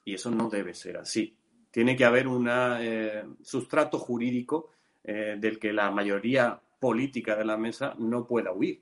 Y 0.03 0.15
eso 0.15 0.31
no 0.31 0.49
debe 0.49 0.73
ser 0.73 0.97
así. 0.97 1.35
Tiene 1.69 1.95
que 1.95 2.05
haber 2.05 2.27
un 2.27 2.49
eh, 2.49 3.23
sustrato 3.41 3.99
jurídico 3.99 4.71
eh, 5.03 5.35
del 5.39 5.59
que 5.59 5.71
la 5.71 5.91
mayoría 5.91 6.59
política 6.79 7.35
de 7.35 7.45
la 7.45 7.57
mesa 7.57 7.93
no 7.97 8.25
pueda 8.25 8.51
huir. 8.51 8.81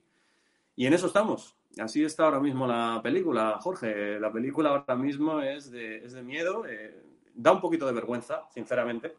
Y 0.76 0.86
en 0.86 0.94
eso 0.94 1.08
estamos. 1.08 1.56
Así 1.78 2.04
está 2.04 2.26
ahora 2.26 2.40
mismo 2.40 2.66
la 2.66 3.00
película, 3.04 3.60
Jorge. 3.62 4.20
La 4.20 4.32
película 4.32 4.70
ahora 4.70 4.96
mismo 4.96 5.42
es 5.42 5.70
de, 5.70 5.98
es 5.98 6.14
de 6.14 6.24
miedo. 6.24 6.64
da 7.36 7.52
un 7.52 7.62
poquito 7.62 7.86
de 7.86 7.94
vergüenza, 7.94 8.48
sinceramente 8.54 9.14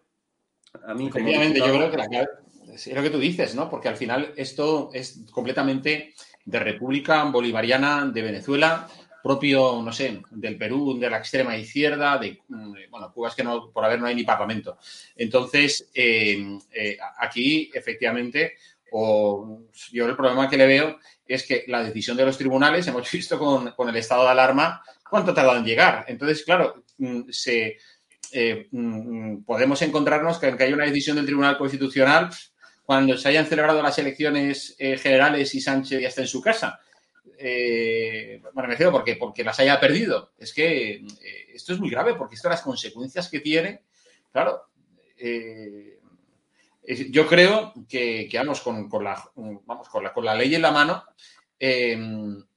a 0.85 0.95
mí, 0.95 1.09
Efectivamente, 1.09 1.59
yo 1.59 1.73
creo 1.73 1.91
que 1.91 1.97
la 1.97 2.07
clave 2.07 2.29
es 2.73 2.95
lo 2.95 3.03
que 3.03 3.11
tú 3.11 3.19
dices, 3.19 3.55
¿no? 3.55 3.69
Porque 3.69 3.89
al 3.89 3.97
final 3.97 4.33
esto 4.37 4.91
es 4.93 5.25
completamente 5.33 6.15
de 6.45 6.59
República 6.59 7.25
Bolivariana 7.25 8.07
de 8.07 8.23
Venezuela, 8.23 8.89
propio, 9.23 9.83
no 9.83 9.93
sé, 9.93 10.23
del 10.31 10.57
Perú, 10.57 10.99
de 10.99 11.11
la 11.11 11.19
extrema 11.19 11.57
izquierda, 11.57 12.19
de, 12.19 12.41
mm, 12.49 12.75
bueno, 12.91 13.13
Cuba 13.13 13.29
es 13.29 13.35
que 13.35 13.45
no, 13.45 13.71
por 13.71 13.85
haber 13.85 14.01
no 14.01 14.07
hay 14.07 14.15
ni 14.15 14.25
parlamento. 14.25 14.79
Entonces, 15.17 15.91
eh, 15.95 16.59
eh, 16.73 16.99
aquí, 17.19 17.71
efectivamente, 17.75 18.55
o 18.93 19.63
yo 19.93 20.07
el 20.07 20.17
problema 20.17 20.49
que 20.49 20.57
le 20.57 20.67
veo 20.67 20.99
es 21.27 21.45
que 21.45 21.65
la 21.69 21.85
decisión 21.85 22.17
de 22.17 22.25
los 22.25 22.37
tribunales, 22.37 22.87
hemos 22.87 23.11
visto 23.13 23.39
con, 23.39 23.73
con 23.73 23.89
el 23.89 23.97
estado 23.97 24.25
de 24.25 24.31
alarma, 24.31 24.83
cuánto 25.09 25.35
tardado 25.35 25.59
en 25.59 25.65
llegar. 25.65 26.05
Entonces, 26.09 26.45
claro, 26.45 26.85
mm, 26.99 27.31
se 27.31 27.79
eh, 28.33 28.69
mm, 28.71 29.43
podemos 29.43 29.83
encontrarnos 29.83 30.39
que 30.39 30.47
aunque 30.47 30.65
hay 30.65 30.73
una 30.73 30.85
decisión 30.85 31.17
del 31.17 31.27
Tribunal 31.27 31.59
Constitucional, 31.59 32.31
cuando 32.85 33.17
se 33.17 33.29
hayan 33.29 33.47
celebrado 33.47 33.83
las 33.83 33.99
elecciones 33.99 34.75
eh, 34.79 34.97
generales 34.99 35.55
y 35.55 35.61
Sánchez 35.61 36.01
ya 36.01 36.09
está 36.09 36.23
en 36.23 36.27
su 36.27 36.41
casa. 36.41 36.81
Eh, 37.39 38.41
bueno, 38.55 38.69
me 38.69 38.75
refiero 38.75 38.93
porque, 38.93 39.17
porque 39.17 39.45
las 39.45 39.59
haya 39.61 39.79
perdido. 39.81 40.33
Es 40.39 40.53
que 40.53 41.05
esto 41.53 41.73
es 41.73 41.81
muy 41.81 41.91
grave 41.91 42.15
porque 42.15 42.35
esto 42.35 42.49
las 42.49 42.63
consecuencias 42.63 43.29
que 43.29 43.41
tiene, 43.41 43.83
claro, 44.33 44.63
yo 47.11 47.27
creo 47.27 47.75
que, 47.89 48.29
vamos, 48.35 48.61
con, 48.61 48.89
la, 49.05 49.23
vamos 49.35 49.89
con, 49.89 50.03
la, 50.03 50.13
con 50.13 50.25
la 50.25 50.35
ley 50.35 50.55
en 50.55 50.63
la 50.63 50.71
mano, 50.71 51.05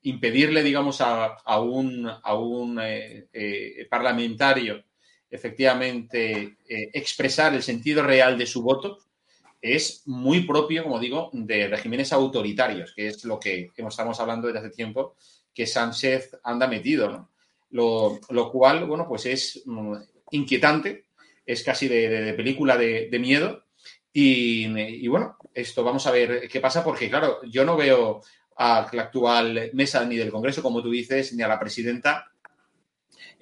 impedirle, 0.01 0.63
digamos, 0.63 1.01
a, 1.01 1.25
a 1.25 1.60
un, 1.60 2.10
a 2.10 2.36
un 2.36 2.79
parlamentario 3.89 4.84
efectivamente 5.34 6.58
eh, 6.70 6.91
expresar 6.93 7.55
el 7.55 7.63
sentido 7.63 8.03
real 8.03 8.38
de 8.38 8.46
su 8.46 8.62
voto 8.62 9.00
es 9.63 10.03
muy 10.05 10.41
propio, 10.41 10.84
como 10.84 11.00
digo, 11.00 11.29
de 11.32 11.70
regímenes 11.70 12.12
autoritarios, 12.12 12.93
que 12.93 13.08
es 13.08 13.24
lo 13.24 13.39
que 13.39 13.72
estamos 13.75 14.20
hablando 14.20 14.48
desde 14.48 14.60
hace 14.60 14.70
tiempo, 14.70 15.15
que 15.53 15.65
Sánchez 15.65 16.38
anda 16.43 16.67
metido, 16.67 17.29
Lo, 17.70 18.20
cual, 18.51 18.86
bueno, 18.86 19.08
pues 19.08 19.25
es 19.25 19.63
mm, 19.65 19.96
inquietante, 20.32 21.05
es 21.46 21.63
casi 21.63 21.88
de, 21.88 22.34
película 22.34 22.77
de, 22.77 23.17
miedo. 23.20 23.63
Y, 24.12 25.08
bueno, 25.08 25.38
esto 25.53 25.82
vamos 25.82 26.05
a 26.08 26.12
ver 26.12 26.50
qué 26.50 26.60
pasa, 26.60 26.84
porque 26.84 27.10
claro, 27.10 27.39
yo 27.46 27.63
no 27.63 27.77
veo 27.77 28.22
a 28.58 28.89
la 28.91 29.03
actual 29.03 29.70
mesa 29.72 30.03
ni 30.03 30.17
del 30.17 30.29
Congreso, 30.29 30.62
como 30.62 30.84
tú 30.84 30.91
dices, 30.91 31.34
ni 31.34 31.41
a 31.41 31.48
la 31.48 31.60
presidenta 31.60 32.32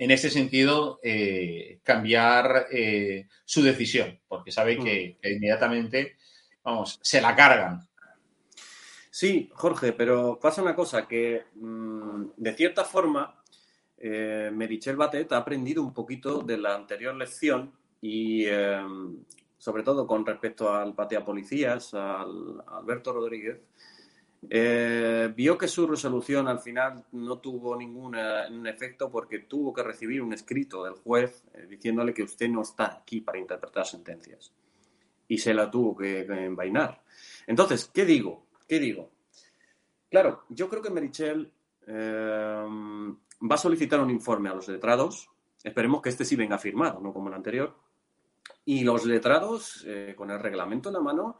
en 0.01 0.09
ese 0.09 0.31
sentido, 0.31 0.99
eh, 1.03 1.79
cambiar 1.83 2.65
eh, 2.71 3.27
su 3.45 3.61
decisión, 3.61 4.19
porque 4.27 4.51
sabe 4.51 4.79
que, 4.79 5.19
mm. 5.21 5.27
inmediatamente, 5.27 6.15
vamos, 6.63 6.99
se 7.03 7.21
la 7.21 7.35
cargan. 7.35 7.87
Sí, 9.11 9.51
Jorge, 9.53 9.93
pero 9.93 10.39
pasa 10.41 10.63
una 10.63 10.73
cosa, 10.73 11.07
que 11.07 11.43
mm, 11.53 12.31
de 12.35 12.53
cierta 12.55 12.83
forma, 12.83 13.43
eh, 13.95 14.49
Merichel 14.51 14.95
Batet 14.95 15.31
ha 15.33 15.37
aprendido 15.37 15.83
un 15.83 15.93
poquito 15.93 16.39
de 16.39 16.57
la 16.57 16.73
anterior 16.73 17.13
lección 17.13 17.71
y 18.01 18.45
sobre 19.59 19.83
todo 19.83 20.07
con 20.07 20.25
respecto 20.25 20.73
al 20.73 20.95
patea 20.95 21.23
policías, 21.23 21.93
al 21.93 22.63
Alberto 22.65 23.13
Rodríguez, 23.13 23.59
eh, 24.49 25.31
vio 25.35 25.57
que 25.57 25.67
su 25.67 25.85
resolución 25.85 26.47
al 26.47 26.59
final 26.59 27.05
no 27.11 27.37
tuvo 27.37 27.75
ningún 27.75 28.15
efecto 28.65 29.11
porque 29.11 29.39
tuvo 29.39 29.71
que 29.71 29.83
recibir 29.83 30.21
un 30.21 30.33
escrito 30.33 30.83
del 30.83 30.95
juez 30.95 31.43
eh, 31.53 31.67
diciéndole 31.67 32.13
que 32.13 32.23
usted 32.23 32.49
no 32.49 32.63
está 32.63 32.85
aquí 32.85 33.21
para 33.21 33.37
interpretar 33.37 33.85
sentencias. 33.85 34.51
Y 35.27 35.37
se 35.37 35.53
la 35.53 35.69
tuvo 35.69 35.95
que, 35.95 36.21
envainar. 36.21 37.01
Entonces, 37.47 37.89
¿qué 37.93 38.03
digo? 38.03 38.47
¿Qué 38.67 38.79
digo? 38.79 39.11
Claro, 40.09 40.43
yo 40.49 40.67
creo 40.67 40.81
que 40.81 40.89
Merichel 40.89 41.51
eh, 41.87 42.65
va 42.65 43.55
a 43.55 43.57
solicitar 43.57 44.01
un 44.01 44.09
informe 44.09 44.49
a 44.49 44.55
los 44.55 44.67
letrados. 44.67 45.29
Esperemos 45.63 46.01
que 46.01 46.09
este 46.09 46.25
sí 46.25 46.35
venga 46.35 46.57
firmado, 46.57 46.99
no 46.99 47.13
como 47.13 47.29
el 47.29 47.35
anterior. 47.35 47.77
Y 48.65 48.83
los 48.83 49.05
letrados, 49.05 49.85
con 50.15 50.29
el 50.29 50.39
reglamento 50.39 50.89
en 50.89 50.93
la 50.93 50.99
mano, 50.99 51.39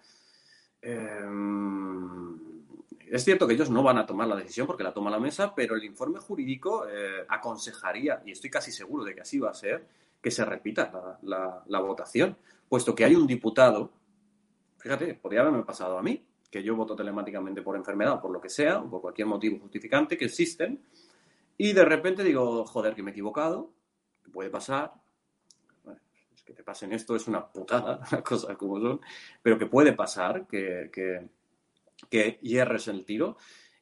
es 3.11 3.25
cierto 3.25 3.45
que 3.45 3.55
ellos 3.55 3.69
no 3.69 3.83
van 3.83 3.97
a 3.97 4.05
tomar 4.05 4.25
la 4.25 4.37
decisión 4.37 4.65
porque 4.65 4.83
la 4.83 4.93
toma 4.93 5.11
la 5.11 5.19
mesa, 5.19 5.53
pero 5.53 5.75
el 5.75 5.83
informe 5.83 6.19
jurídico 6.19 6.87
eh, 6.87 7.25
aconsejaría, 7.27 8.23
y 8.25 8.31
estoy 8.31 8.49
casi 8.49 8.71
seguro 8.71 9.03
de 9.03 9.13
que 9.13 9.19
así 9.19 9.37
va 9.37 9.49
a 9.49 9.53
ser, 9.53 9.85
que 10.21 10.31
se 10.31 10.45
repita 10.45 11.19
la, 11.23 11.79
votación, 11.81 12.37
puesto 12.69 12.95
que 12.95 13.03
hay 13.03 13.15
un 13.15 13.27
diputado, 13.27 13.91
fíjate, 14.77 15.15
podría 15.15 15.41
haberme 15.41 15.63
pasado 15.63 15.97
a 15.97 16.01
mí, 16.01 16.25
que 16.49 16.63
yo 16.63 16.73
voto 16.77 16.95
telemáticamente 16.95 17.61
por 17.61 17.75
enfermedad 17.75 18.13
o 18.13 18.21
por 18.21 18.31
lo 18.31 18.39
que 18.39 18.49
sea, 18.49 18.79
o 18.79 18.89
por 18.89 19.01
cualquier 19.01 19.27
motivo 19.27 19.59
justificante 19.59 20.17
que 20.17 20.25
existen, 20.25 20.81
y 21.57 21.73
de 21.73 21.83
repente 21.83 22.23
digo, 22.23 22.65
joder, 22.65 22.95
que 22.95 23.03
me 23.03 23.11
he 23.11 23.13
equivocado, 23.13 23.73
puede 24.31 24.49
pasar, 24.49 24.93
que 26.45 26.53
te 26.53 26.63
pasen 26.63 26.93
esto 26.93 27.13
es 27.15 27.27
una 27.27 27.45
putada, 27.45 27.99
las 28.11 28.21
cosas 28.21 28.55
como 28.55 28.79
son, 28.79 29.01
pero 29.41 29.59
que 29.59 29.65
puede 29.65 29.91
pasar, 29.91 30.47
que 30.47 30.89
que 30.93 31.40
hierres 32.09 32.87
el 32.87 33.05
tiro 33.05 33.37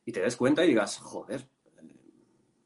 y 0.06 0.12
te 0.12 0.22
des 0.22 0.36
cuenta 0.36 0.66
y 0.66 0.70
digas, 0.70 0.98
joder, 0.98 1.48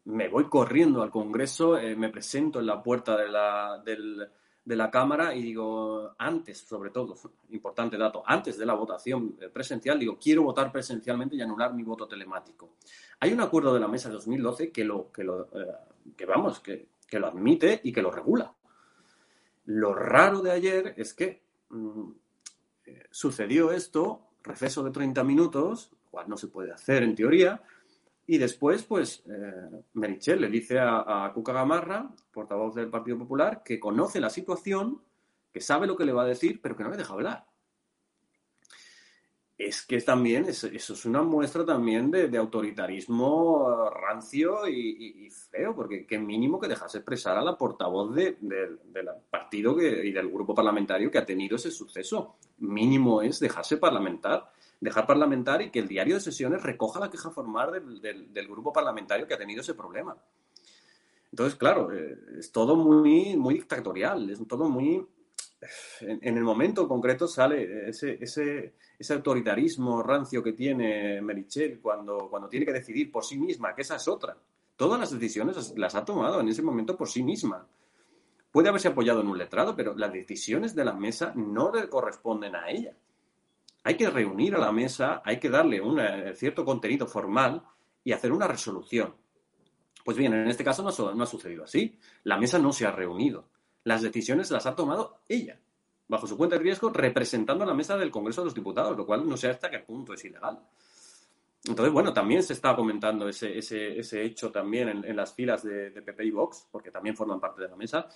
me 0.05 0.27
voy 0.27 0.50
corriendo 0.50 1.01
al 1.01 1.12
Congreso, 1.12 1.77
eh, 1.77 1.95
me 1.95 2.10
presento 2.10 2.60
en 2.60 2.65
la 2.65 2.81
puerta 2.81 3.15
de 3.17 3.29
la, 3.29 3.81
de 3.83 4.75
la 4.75 4.91
Cámara 4.91 5.33
y 5.36 5.41
digo, 5.41 6.13
antes, 6.17 6.60
sobre 6.60 6.89
todo, 6.89 7.15
importante 7.51 7.98
dato, 7.98 8.24
antes 8.25 8.57
de 8.57 8.65
la 8.65 8.74
votación 8.74 9.38
presencial, 9.51 10.00
digo, 10.00 10.17
quiero 10.22 10.43
votar 10.43 10.72
presencialmente 10.72 11.36
y 11.36 11.41
anular 11.41 11.74
mi 11.74 11.83
voto 11.83 12.07
telemático. 12.07 12.75
Hay 13.19 13.33
un 13.33 13.41
acuerdo 13.41 13.74
de 13.74 13.79
la 13.79 13.88
mesa 13.88 14.10
de 14.10 14.15
2012 14.15 14.72
que 14.72 14.83
lo, 14.83 15.12
que 15.12 15.24
lo, 15.24 15.45
eh, 15.53 15.67
que 16.15 16.25
vamos, 16.25 16.60
que, 16.60 16.88
que, 17.07 17.19
lo 17.19 17.27
admite 17.27 17.79
y 17.83 17.91
que 17.91 18.01
lo 18.01 18.12
regula. 18.12 18.53
Lo 19.65 19.93
raro 19.93 20.41
de 20.41 20.51
ayer 20.51 20.93
es 20.98 21.13
que 21.13 21.43
mm, 21.69 22.12
eh, 22.86 23.03
sucedió 23.12 23.72
esto 23.72 24.23
receso 24.44 24.84
de 24.84 24.92
30 24.92 25.24
minutos, 25.24 25.92
cual 26.12 26.30
no 26.30 26.38
se 26.38 26.48
puede 26.48 26.72
hacer 26.72 27.04
en 27.04 27.16
teoría, 27.16 27.62
y 28.26 28.38
después, 28.38 28.84
pues, 28.84 29.24
eh, 29.28 29.84
Merichel 29.94 30.42
le 30.42 30.50
dice 30.50 30.80
a, 30.80 31.26
a, 31.26 31.34
Cuca 31.34 31.52
Gamarra, 31.54 32.10
portavoz 32.32 32.76
del 32.76 32.90
Partido 32.90 33.18
Popular, 33.18 33.64
que 33.64 33.80
conoce 33.80 34.20
la 34.20 34.30
situación, 34.30 35.02
que 35.52 35.60
sabe 35.60 35.88
lo 35.88 35.98
que 35.98 36.06
le 36.06 36.14
va 36.14 36.24
a 36.24 36.28
decir, 36.28 36.62
pero 36.62 36.76
que 36.76 36.84
no 36.84 36.90
le 36.90 36.98
deja 36.98 37.14
hablar 37.14 37.52
es 39.57 39.86
que 39.86 40.01
también 40.01 40.45
eso 40.45 40.67
es 40.67 41.05
una 41.05 41.22
muestra 41.22 41.65
también 41.65 42.10
de, 42.10 42.38
autoritarismo 42.38 43.89
rancio 43.89 44.67
y, 44.67 45.29
feo, 45.29 45.75
porque 45.75 46.05
qué 46.05 46.17
mínimo 46.17 46.60
que 46.60 46.67
dejase 46.67 46.98
expresar 47.00 47.38
a 47.38 47.43
la 47.43 47.57
portavoz 47.57 48.15
del 48.15 48.79
partido 49.29 49.79
y 49.79 50.12
del 50.12 50.29
grupo 50.29 50.55
parlamentario 50.55 51.12
que 51.12 51.19
ha 51.19 51.25
tenido 51.25 51.55
ese 51.55 51.69
suceso. 51.69 52.36
Mínimo 52.60 53.22
es 53.22 53.39
dejarse 53.39 53.77
parlamentar, 53.77 54.51
dejar 54.81 55.05
parlamentar 55.05 55.62
y 55.62 55.69
que 55.69 55.79
el 55.79 55.88
diario 55.88 56.15
de 56.15 56.22
sesiones 56.22 56.63
recoja 56.63 57.00
la 57.00 57.12
queja 57.12 57.29
formal 57.29 58.01
del, 58.01 58.48
grupo 58.48 58.74
parlamentario 58.74 59.27
que 59.27 59.36
ha 59.36 59.39
tenido 59.39 59.62
ese 59.62 59.75
problema. 59.75 60.17
Entonces, 61.31 61.55
claro, 61.57 61.91
eh, 61.91 62.15
es 62.38 62.51
todo 62.51 62.75
muy, 62.75 63.36
muy 63.38 63.55
dictatorial, 63.55 64.29
es 64.29 64.48
todo 64.48 64.69
muy 64.69 65.03
en, 66.01 66.38
el 66.38 66.43
momento 66.43 66.88
concreto 66.88 67.27
sale 67.27 67.89
ese, 67.89 68.74
autoritarismo 69.10 70.01
rancio 70.03 70.43
que 70.43 70.53
tiene 70.53 71.22
Merichel 71.22 71.79
cuando, 71.79 72.29
cuando 72.29 72.50
tiene 72.50 72.65
que 72.65 72.74
decidir 72.74 73.12
por 73.12 73.24
sí 73.24 73.38
misma, 73.38 73.75
que 73.75 73.82
esa 73.82 73.96
es 73.96 74.08
otra. 74.08 74.38
Todas 74.75 75.00
las 75.00 75.12
decisiones 75.12 75.74
las 75.77 75.96
ha 75.96 76.03
tomado 76.03 76.39
en 76.39 76.50
ese 76.50 76.62
momento 76.62 76.98
por 76.98 77.08
sí 77.08 77.24
misma. 77.24 77.67
Puede 78.51 78.70
haberse 78.70 78.88
apoyado 78.89 79.22
en 79.22 79.27
un 79.27 79.38
letrado, 79.38 79.75
pero 79.75 79.96
las 79.96 80.12
decisiones 80.12 80.75
de 80.75 80.86
la 80.86 80.93
mesa 80.93 81.34
no 81.36 81.72
le 81.72 81.89
corresponden 81.89 82.55
a 82.55 82.70
ella. 82.70 82.96
Hay 83.84 83.96
que 83.96 84.10
reunir 84.10 84.55
a 84.55 84.60
la 84.60 84.72
mesa, 84.72 85.22
hay 85.25 85.39
que 85.39 85.50
darle 85.50 85.82
un 85.82 86.00
cierto 86.36 86.63
contenido 86.63 87.08
formal 87.08 87.63
y 88.03 88.12
hacer 88.12 88.32
una 88.32 88.48
resolución. 88.48 89.15
Pues 90.05 90.17
bien, 90.17 90.34
en 90.34 90.48
este 90.48 90.63
caso 90.63 90.84
no 90.84 91.24
ha 91.24 91.25
sucedido 91.25 91.63
así. 91.63 91.98
La 92.24 92.38
mesa 92.38 92.60
no 92.60 92.72
se 92.72 92.86
ha 92.86 92.91
reunido 92.91 93.52
las 93.84 94.02
decisiones 94.02 94.52
las 94.52 94.66
ha 94.66 94.75
tomado 94.75 95.20
ella, 95.28 95.60
bajo 96.08 96.28
su 96.28 96.38
cuenta 96.38 96.58
de 96.58 96.63
riesgo, 96.63 96.90
representando 96.90 97.63
a 97.63 97.68
la 97.68 97.74
mesa 97.74 97.98
del 97.98 98.12
Congreso 98.12 98.42
de 98.42 98.46
los 98.46 98.56
Diputados, 98.56 98.98
lo 98.98 99.06
cual 99.06 99.28
no 99.28 99.38
sé 99.38 99.50
hasta 99.50 99.70
qué 99.70 99.80
punto 99.80 100.13
es 100.13 100.24
ilegal. 100.25 100.60
Entonces, 101.66 101.94
bueno, 101.94 102.12
también 102.12 102.44
se 102.44 102.54
está 102.54 102.75
comentando 102.75 103.28
ese, 103.30 103.58
ese, 103.58 103.98
ese 103.98 104.22
hecho 104.22 104.52
también 104.52 105.06
en, 105.06 105.16
las 105.16 105.34
filas 105.34 105.63
de, 105.63 105.92
de, 105.92 106.02
PP 106.02 106.25
y 106.25 106.32
Vox, 106.32 106.68
porque 106.70 106.92
también 106.92 107.16
forman 107.16 107.40
parte 107.40 107.62
de 107.62 107.70
la 107.70 107.78
mesa. 107.78 108.08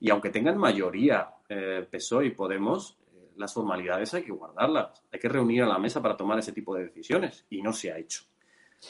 Y 0.00 0.08
aunque 0.08 0.30
tengan 0.30 0.56
mayoría 0.56 1.28
eh, 1.46 1.86
PSOE 1.90 2.26
y 2.26 2.30
Podemos, 2.30 2.96
eh, 3.12 3.32
las 3.36 3.52
formalidades 3.52 4.14
hay 4.14 4.22
que 4.22 4.32
guardarlas. 4.32 5.04
Hay 5.12 5.20
que 5.20 5.28
reunir 5.28 5.64
a 5.64 5.66
la 5.66 5.78
mesa 5.78 6.00
para 6.00 6.16
tomar 6.16 6.38
ese 6.38 6.52
tipo 6.52 6.74
de 6.74 6.84
decisiones. 6.84 7.44
Y 7.50 7.60
no 7.60 7.74
se 7.74 7.92
ha 7.92 7.98
hecho. 7.98 8.22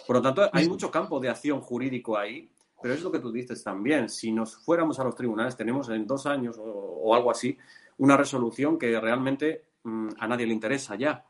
Por 0.06 0.16
lo 0.16 0.22
tanto, 0.22 0.48
hay 0.52 0.68
mucho 0.68 0.92
campo 0.92 1.18
de 1.18 1.28
acción 1.28 1.60
jurídico 1.60 2.16
ahí, 2.16 2.48
pero 2.82 2.94
es 2.94 3.02
lo 3.02 3.10
que 3.10 3.18
tú 3.18 3.32
dices 3.32 3.62
también. 3.62 4.08
Si 4.08 4.32
nos 4.32 4.56
fuéramos 4.56 4.98
a 5.00 5.04
los 5.04 5.14
tribunales, 5.14 5.56
tenemos 5.56 5.88
en 5.88 6.06
dos 6.06 6.26
años 6.26 6.56
o, 6.58 7.14
algo 7.14 7.30
así 7.30 7.56
una 7.98 8.16
resolución 8.16 8.78
que 8.78 8.98
realmente 9.00 9.64
mm, 9.84 10.08
a 10.18 10.26
nadie 10.26 10.46
le 10.46 10.52
interesa 10.52 10.96
ya 10.96 11.24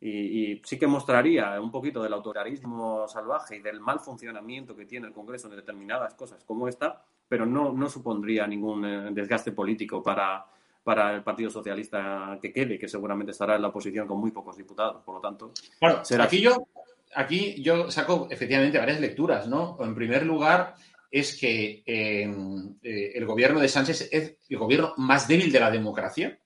y, 0.00 0.60
sí 0.64 0.78
que 0.78 0.86
mostraría 0.86 1.60
un 1.60 1.70
poquito 1.70 2.02
del 2.02 2.12
autoritarismo 2.12 3.08
salvaje 3.08 3.56
y 3.56 3.60
del 3.60 3.80
mal 3.80 3.98
funcionamiento 4.00 4.76
que 4.76 4.86
tiene 4.86 5.08
el 5.08 5.12
Congreso 5.12 5.48
en 5.48 5.56
determinadas 5.56 6.14
cosas 6.14 6.44
como 6.44 6.68
esta, 6.68 7.02
pero 7.28 7.44
no, 7.44 7.72
no 7.72 7.88
supondría 7.88 8.46
ningún 8.46 8.84
eh, 8.84 9.08
desgaste 9.10 9.52
político 9.52 10.02
para, 10.02 10.46
para 10.84 11.14
el 11.14 11.22
Partido 11.22 11.50
Socialista 11.50 12.38
que 12.40 12.52
quede, 12.52 12.78
que 12.78 12.88
seguramente 12.88 13.32
estará 13.32 13.56
en 13.56 13.62
la 13.62 13.68
oposición 13.68 14.06
con 14.06 14.20
muy 14.20 14.30
pocos 14.30 14.56
diputados. 14.56 15.02
Por 15.02 15.16
lo 15.16 15.20
tanto, 15.20 15.52
bueno, 15.80 16.00
aquí 16.20 16.40
yo, 16.40 16.68
aquí 17.14 17.62
yo 17.62 17.90
saco 17.90 18.28
efectivamente 18.30 18.78
varias 18.78 19.00
lecturas, 19.00 19.46
¿no? 19.46 19.78
En 19.80 19.94
primer 19.94 20.24
lugar, 20.24 20.74
es 21.10 21.36
que 21.38 21.82
em, 21.86 22.76
eh, 22.82 23.12
el 23.14 23.24
gobierno 23.24 23.60
de 23.60 23.68
Sánchez 23.68 24.08
es 24.12 24.36
el 24.48 24.58
gobierno 24.58 24.94
más 24.98 25.26
débil 25.26 25.50
de 25.50 25.60
la 25.60 25.70
democracia. 25.70 26.38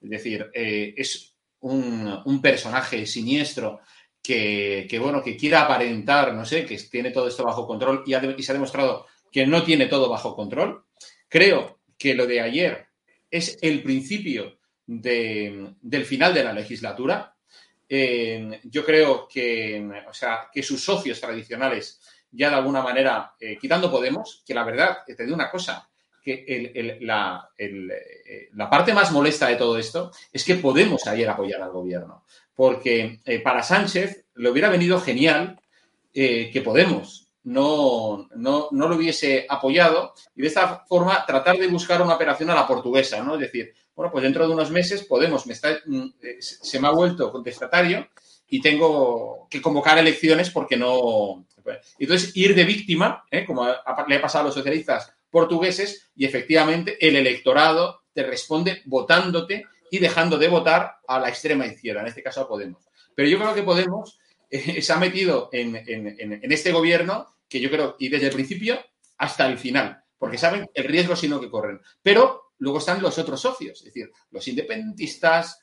Es 0.00 0.10
decir, 0.10 0.50
eh, 0.54 0.94
es 0.96 1.36
un, 1.60 2.40
personaje 2.42 3.06
siniestro 3.06 3.80
que, 4.22 4.98
bueno, 5.00 5.22
que 5.22 5.36
quiera 5.36 5.62
aparentar, 5.62 6.34
no 6.34 6.44
sé, 6.44 6.64
que 6.64 6.76
tiene 6.78 7.10
todo 7.10 7.28
esto 7.28 7.44
bajo 7.44 7.66
control 7.66 8.02
y, 8.06 8.42
se 8.42 8.52
ha 8.52 8.54
demostrado 8.54 9.06
que 9.30 9.46
no 9.46 9.62
tiene 9.62 9.86
todo 9.86 10.08
bajo 10.08 10.34
control. 10.34 10.84
Creo 11.28 11.80
que 11.98 12.14
lo 12.14 12.26
de 12.26 12.40
ayer 12.40 12.86
es 13.30 13.58
el 13.62 13.82
principio 13.82 14.58
del 14.86 16.04
final 16.04 16.34
de 16.34 16.44
la 16.44 16.52
legislatura. 16.52 17.35
Eh, 17.88 18.60
yo 18.64 18.84
creo 18.84 19.28
que, 19.28 20.04
o 20.08 20.14
sea, 20.14 20.48
que 20.52 20.62
sus 20.62 20.84
socios 20.84 21.20
tradicionales 21.20 22.00
ya 22.30 22.50
de 22.50 22.56
alguna 22.56 22.82
manera, 22.82 23.34
eh, 23.40 23.56
quitando 23.58 23.90
Podemos, 23.90 24.42
que 24.46 24.54
la 24.54 24.64
verdad, 24.64 24.98
te 25.06 25.24
digo 25.24 25.34
una 25.34 25.50
cosa, 25.50 25.88
que 26.26 26.98
la, 27.02 27.48
eh, 27.56 28.48
la, 28.54 28.68
parte 28.68 28.92
más 28.92 29.12
molesta 29.12 29.46
de 29.46 29.54
todo 29.54 29.78
esto 29.78 30.10
es 30.32 30.44
que 30.44 30.56
Podemos 30.56 31.06
ayer 31.06 31.28
apoyar 31.28 31.62
al 31.62 31.70
gobierno. 31.70 32.24
Porque 32.54 33.20
eh, 33.24 33.40
para 33.40 33.62
Sánchez 33.62 34.24
le 34.34 34.50
hubiera 34.50 34.68
venido 34.68 35.00
genial 35.00 35.60
eh, 36.12 36.50
que 36.52 36.62
Podemos 36.62 37.25
no, 37.46 38.28
no, 38.34 38.68
no, 38.72 38.88
lo 38.88 38.96
hubiese 38.96 39.46
apoyado 39.48 40.14
y 40.34 40.42
de 40.42 40.48
esta 40.48 40.84
forma 40.88 41.24
tratar 41.24 41.56
de 41.56 41.68
buscar 41.68 42.02
una 42.02 42.16
operación 42.16 42.50
a 42.50 42.56
la 42.56 42.66
portuguesa, 42.66 43.22
¿no? 43.22 43.34
Es 43.34 43.40
decir, 43.40 43.72
bueno, 43.94 44.10
pues 44.10 44.24
dentro 44.24 44.46
de 44.46 44.52
unos 44.52 44.72
meses 44.72 45.04
Podemos 45.04 45.46
me 45.46 45.52
está, 45.52 45.78
mm, 45.86 46.06
se 46.40 46.80
me 46.80 46.88
ha 46.88 46.90
vuelto 46.90 47.30
contestatario 47.30 48.08
y 48.48 48.60
tengo 48.60 49.46
que 49.48 49.62
convocar 49.62 49.96
elecciones 49.96 50.50
porque 50.50 50.76
no. 50.76 51.46
Entonces, 51.98 52.36
ir 52.36 52.54
de 52.54 52.64
víctima, 52.64 53.24
como 53.46 53.64
le 53.64 54.16
ha 54.16 54.20
pasado 54.20 54.42
a 54.42 54.46
los 54.46 54.54
socialistas 54.54 55.12
portugueses 55.30 56.10
y 56.16 56.24
efectivamente 56.24 56.96
el 57.00 57.14
electorado 57.14 58.02
te 58.12 58.24
responde 58.24 58.82
votándote 58.86 59.66
y 59.90 59.98
dejando 59.98 60.36
de 60.36 60.48
votar 60.48 60.96
a 61.06 61.20
la 61.20 61.28
extrema 61.28 61.66
izquierda, 61.66 62.00
en 62.00 62.08
este 62.08 62.24
caso 62.24 62.40
a 62.40 62.48
Podemos. 62.48 62.82
Pero 63.14 63.28
yo 63.28 63.38
creo 63.38 63.54
que 63.54 63.62
Podemos 63.62 64.18
eh, 64.50 64.80
se 64.82 64.92
ha 64.92 64.96
metido 64.96 65.48
en, 65.52 65.76
este 66.42 66.72
gobierno 66.72 67.35
que 67.48 67.60
yo 67.60 67.70
creo, 67.70 67.96
y 67.98 68.08
desde 68.08 68.26
el 68.26 68.32
principio 68.32 68.78
hasta 69.18 69.46
el 69.46 69.58
final, 69.58 70.02
porque 70.18 70.38
saben 70.38 70.68
el 70.74 70.84
riesgo 70.84 71.16
sino 71.16 71.40
que 71.40 71.50
corren. 71.50 71.80
Pero 72.02 72.52
luego 72.58 72.78
están 72.78 73.02
los 73.02 73.18
otros 73.18 73.40
socios, 73.40 73.78
es 73.78 73.86
decir, 73.86 74.10
los 74.30 74.46
independentistas, 74.48 75.60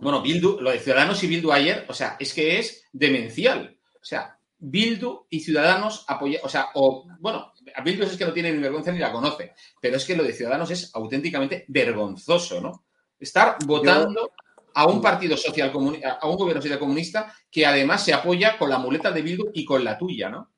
bueno, 0.00 0.22
Bildu, 0.22 0.60
lo 0.60 0.70
de 0.70 0.78
Ciudadanos 0.78 1.22
y 1.22 1.26
Bildu 1.26 1.52
ayer, 1.52 1.86
o 1.88 1.94
sea, 1.94 2.16
es 2.18 2.32
que 2.32 2.58
es 2.58 2.84
demencial. 2.92 3.78
O 4.00 4.04
sea, 4.04 4.38
Bildu 4.58 5.26
y 5.28 5.40
Ciudadanos 5.40 6.04
apoyan, 6.08 6.40
o 6.42 6.48
sea, 6.48 6.68
o, 6.74 7.06
bueno, 7.20 7.52
a 7.74 7.82
Bildu 7.82 8.04
es 8.04 8.16
que 8.16 8.24
no 8.24 8.32
tiene 8.32 8.52
ni 8.52 8.58
vergüenza 8.58 8.92
ni 8.92 8.98
la 8.98 9.12
conoce, 9.12 9.54
pero 9.80 9.96
es 9.96 10.04
que 10.04 10.16
lo 10.16 10.24
de 10.24 10.32
Ciudadanos 10.32 10.70
es 10.70 10.90
auténticamente 10.94 11.64
vergonzoso, 11.68 12.60
¿no? 12.60 12.86
Estar 13.18 13.56
votando 13.64 14.32
a 14.74 14.86
un 14.86 15.00
partido 15.00 15.36
social 15.36 15.70
comunista, 15.70 16.18
a 16.20 16.28
un 16.28 16.36
gobierno 16.36 16.60
social 16.60 16.78
comunista 16.78 17.32
que 17.50 17.64
además 17.64 18.04
se 18.04 18.12
apoya 18.12 18.58
con 18.58 18.70
la 18.70 18.78
muleta 18.78 19.10
de 19.12 19.22
Bildu 19.22 19.50
y 19.54 19.64
con 19.64 19.84
la 19.84 19.96
tuya, 19.96 20.28
¿no? 20.28 20.53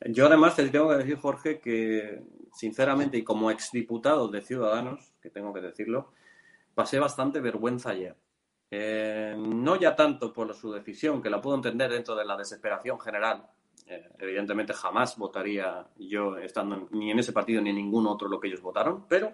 Yo 0.00 0.26
además 0.26 0.56
te 0.56 0.68
tengo 0.68 0.90
que 0.90 0.96
decir, 0.96 1.16
Jorge, 1.16 1.60
que 1.60 2.22
sinceramente 2.52 3.18
y 3.18 3.24
como 3.24 3.50
exdiputado 3.50 4.28
de 4.28 4.42
Ciudadanos, 4.42 5.12
que 5.20 5.30
tengo 5.30 5.52
que 5.52 5.60
decirlo, 5.60 6.12
pasé 6.74 6.98
bastante 6.98 7.40
vergüenza 7.40 7.90
ayer. 7.90 8.16
Eh, 8.70 9.36
no 9.38 9.76
ya 9.76 9.94
tanto 9.94 10.32
por 10.32 10.54
su 10.54 10.72
decisión, 10.72 11.22
que 11.22 11.30
la 11.30 11.40
puedo 11.40 11.56
entender 11.56 11.90
dentro 11.90 12.16
de 12.16 12.24
la 12.24 12.36
desesperación 12.36 12.98
general. 12.98 13.46
Eh, 13.86 14.08
evidentemente 14.18 14.72
jamás 14.72 15.16
votaría 15.16 15.86
yo 15.96 16.38
estando 16.38 16.88
ni 16.90 17.10
en 17.10 17.18
ese 17.18 17.32
partido 17.32 17.60
ni 17.60 17.70
en 17.70 17.76
ningún 17.76 18.06
otro 18.06 18.28
lo 18.28 18.40
que 18.40 18.48
ellos 18.48 18.62
votaron, 18.62 19.06
pero 19.08 19.32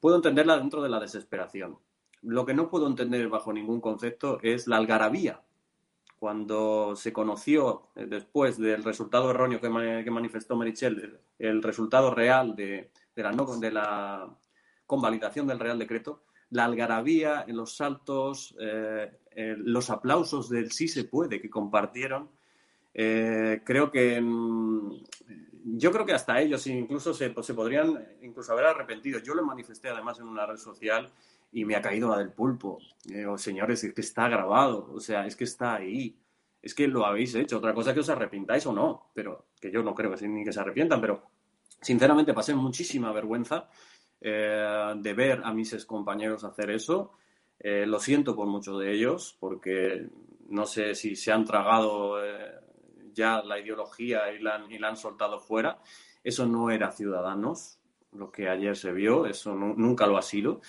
puedo 0.00 0.16
entenderla 0.16 0.58
dentro 0.58 0.82
de 0.82 0.88
la 0.88 1.00
desesperación. 1.00 1.78
Lo 2.22 2.44
que 2.44 2.54
no 2.54 2.68
puedo 2.68 2.86
entender 2.86 3.28
bajo 3.28 3.52
ningún 3.52 3.80
concepto 3.80 4.40
es 4.42 4.66
la 4.66 4.76
algarabía. 4.76 5.42
Cuando 6.18 6.96
se 6.96 7.12
conoció 7.12 7.88
eh, 7.94 8.06
después 8.06 8.58
del 8.58 8.82
resultado 8.82 9.30
erróneo 9.30 9.60
que, 9.60 9.68
manifestó 9.68 10.56
Merichel, 10.56 11.18
el, 11.38 11.62
resultado 11.62 12.14
real 12.14 12.56
de, 12.56 12.90
la, 13.16 13.32
de 13.32 13.70
la 13.70 14.28
convalidación 14.86 15.46
del 15.46 15.58
Real 15.60 15.78
Decreto, 15.78 16.22
la 16.50 16.64
algarabía, 16.64 17.44
en 17.46 17.56
los 17.56 17.76
saltos, 17.76 18.54
eh, 18.60 19.10
eh, 19.32 19.54
los 19.58 19.90
aplausos 19.90 20.48
del 20.48 20.70
sí 20.70 20.88
se 20.88 21.04
puede 21.04 21.40
que 21.40 21.50
compartieron. 21.50 22.30
Eh, 22.94 23.62
creo 23.64 23.90
que 23.90 24.20
mm, 24.20 24.90
yo 25.78 25.90
creo 25.90 26.06
que 26.06 26.12
hasta 26.12 26.40
ellos 26.40 26.66
incluso 26.68 27.12
se, 27.12 27.34
se, 27.42 27.54
podrían 27.54 28.06
incluso 28.22 28.52
haber 28.52 28.66
arrepentido. 28.66 29.18
Yo 29.18 29.34
lo 29.34 29.44
manifesté 29.44 29.88
además 29.88 30.18
en 30.20 30.28
una 30.28 30.46
red 30.46 30.56
social 30.56 31.10
y 31.52 31.64
me 31.64 31.76
ha 31.76 31.82
caído 31.82 32.10
la 32.10 32.18
del 32.18 32.32
pulpo. 32.32 32.78
Digo, 33.04 33.38
señores, 33.38 33.82
es 33.84 33.94
que 33.94 34.00
está 34.00 34.28
grabado, 34.28 34.90
o 34.92 35.00
sea, 35.00 35.26
es 35.26 35.36
que 35.36 35.44
está 35.44 35.74
ahí. 35.74 36.18
Es 36.60 36.74
que 36.74 36.88
lo 36.88 37.06
habéis 37.06 37.34
hecho. 37.34 37.58
Otra 37.58 37.72
cosa 37.72 37.90
es 37.90 37.94
que 37.94 38.00
os 38.00 38.08
arrepintáis 38.08 38.66
o 38.66 38.72
no, 38.72 39.10
pero 39.14 39.46
que 39.60 39.70
yo 39.70 39.82
no 39.82 39.94
creo 39.94 40.14
que 40.14 40.26
ni 40.28 40.44
que 40.44 40.52
se 40.52 40.60
arrepientan, 40.60 41.00
pero 41.00 41.22
sinceramente 41.80 42.34
pasé 42.34 42.54
muchísima 42.54 43.12
vergüenza 43.12 43.68
eh, 44.20 44.94
de 44.96 45.14
ver 45.14 45.42
a 45.44 45.52
mis 45.52 45.84
compañeros 45.84 46.44
hacer 46.44 46.70
eso. 46.70 47.12
Eh, 47.58 47.86
lo 47.86 47.98
siento 47.98 48.34
por 48.34 48.46
muchos 48.46 48.78
de 48.80 48.92
ellos, 48.92 49.36
porque 49.38 50.08
no 50.48 50.66
sé 50.66 50.94
si 50.94 51.16
se 51.16 51.32
han 51.32 51.44
tragado 51.44 52.22
eh, 52.24 52.52
ya 53.12 53.42
la 53.42 53.58
ideología 53.58 54.32
y 54.32 54.40
la, 54.40 54.64
y 54.68 54.78
la, 54.78 54.88
han 54.88 54.96
soltado 54.96 55.40
fuera. 55.40 55.80
Eso 56.22 56.46
no 56.46 56.70
era 56.70 56.90
Ciudadanos, 56.90 57.78
lo 58.12 58.30
que 58.30 58.48
ayer 58.48 58.76
se 58.76 58.92
vio, 58.92 59.26
eso 59.26 59.54
nunca 59.54 60.06
lo 60.06 60.18
ha 60.18 60.22
sido. 60.22 60.60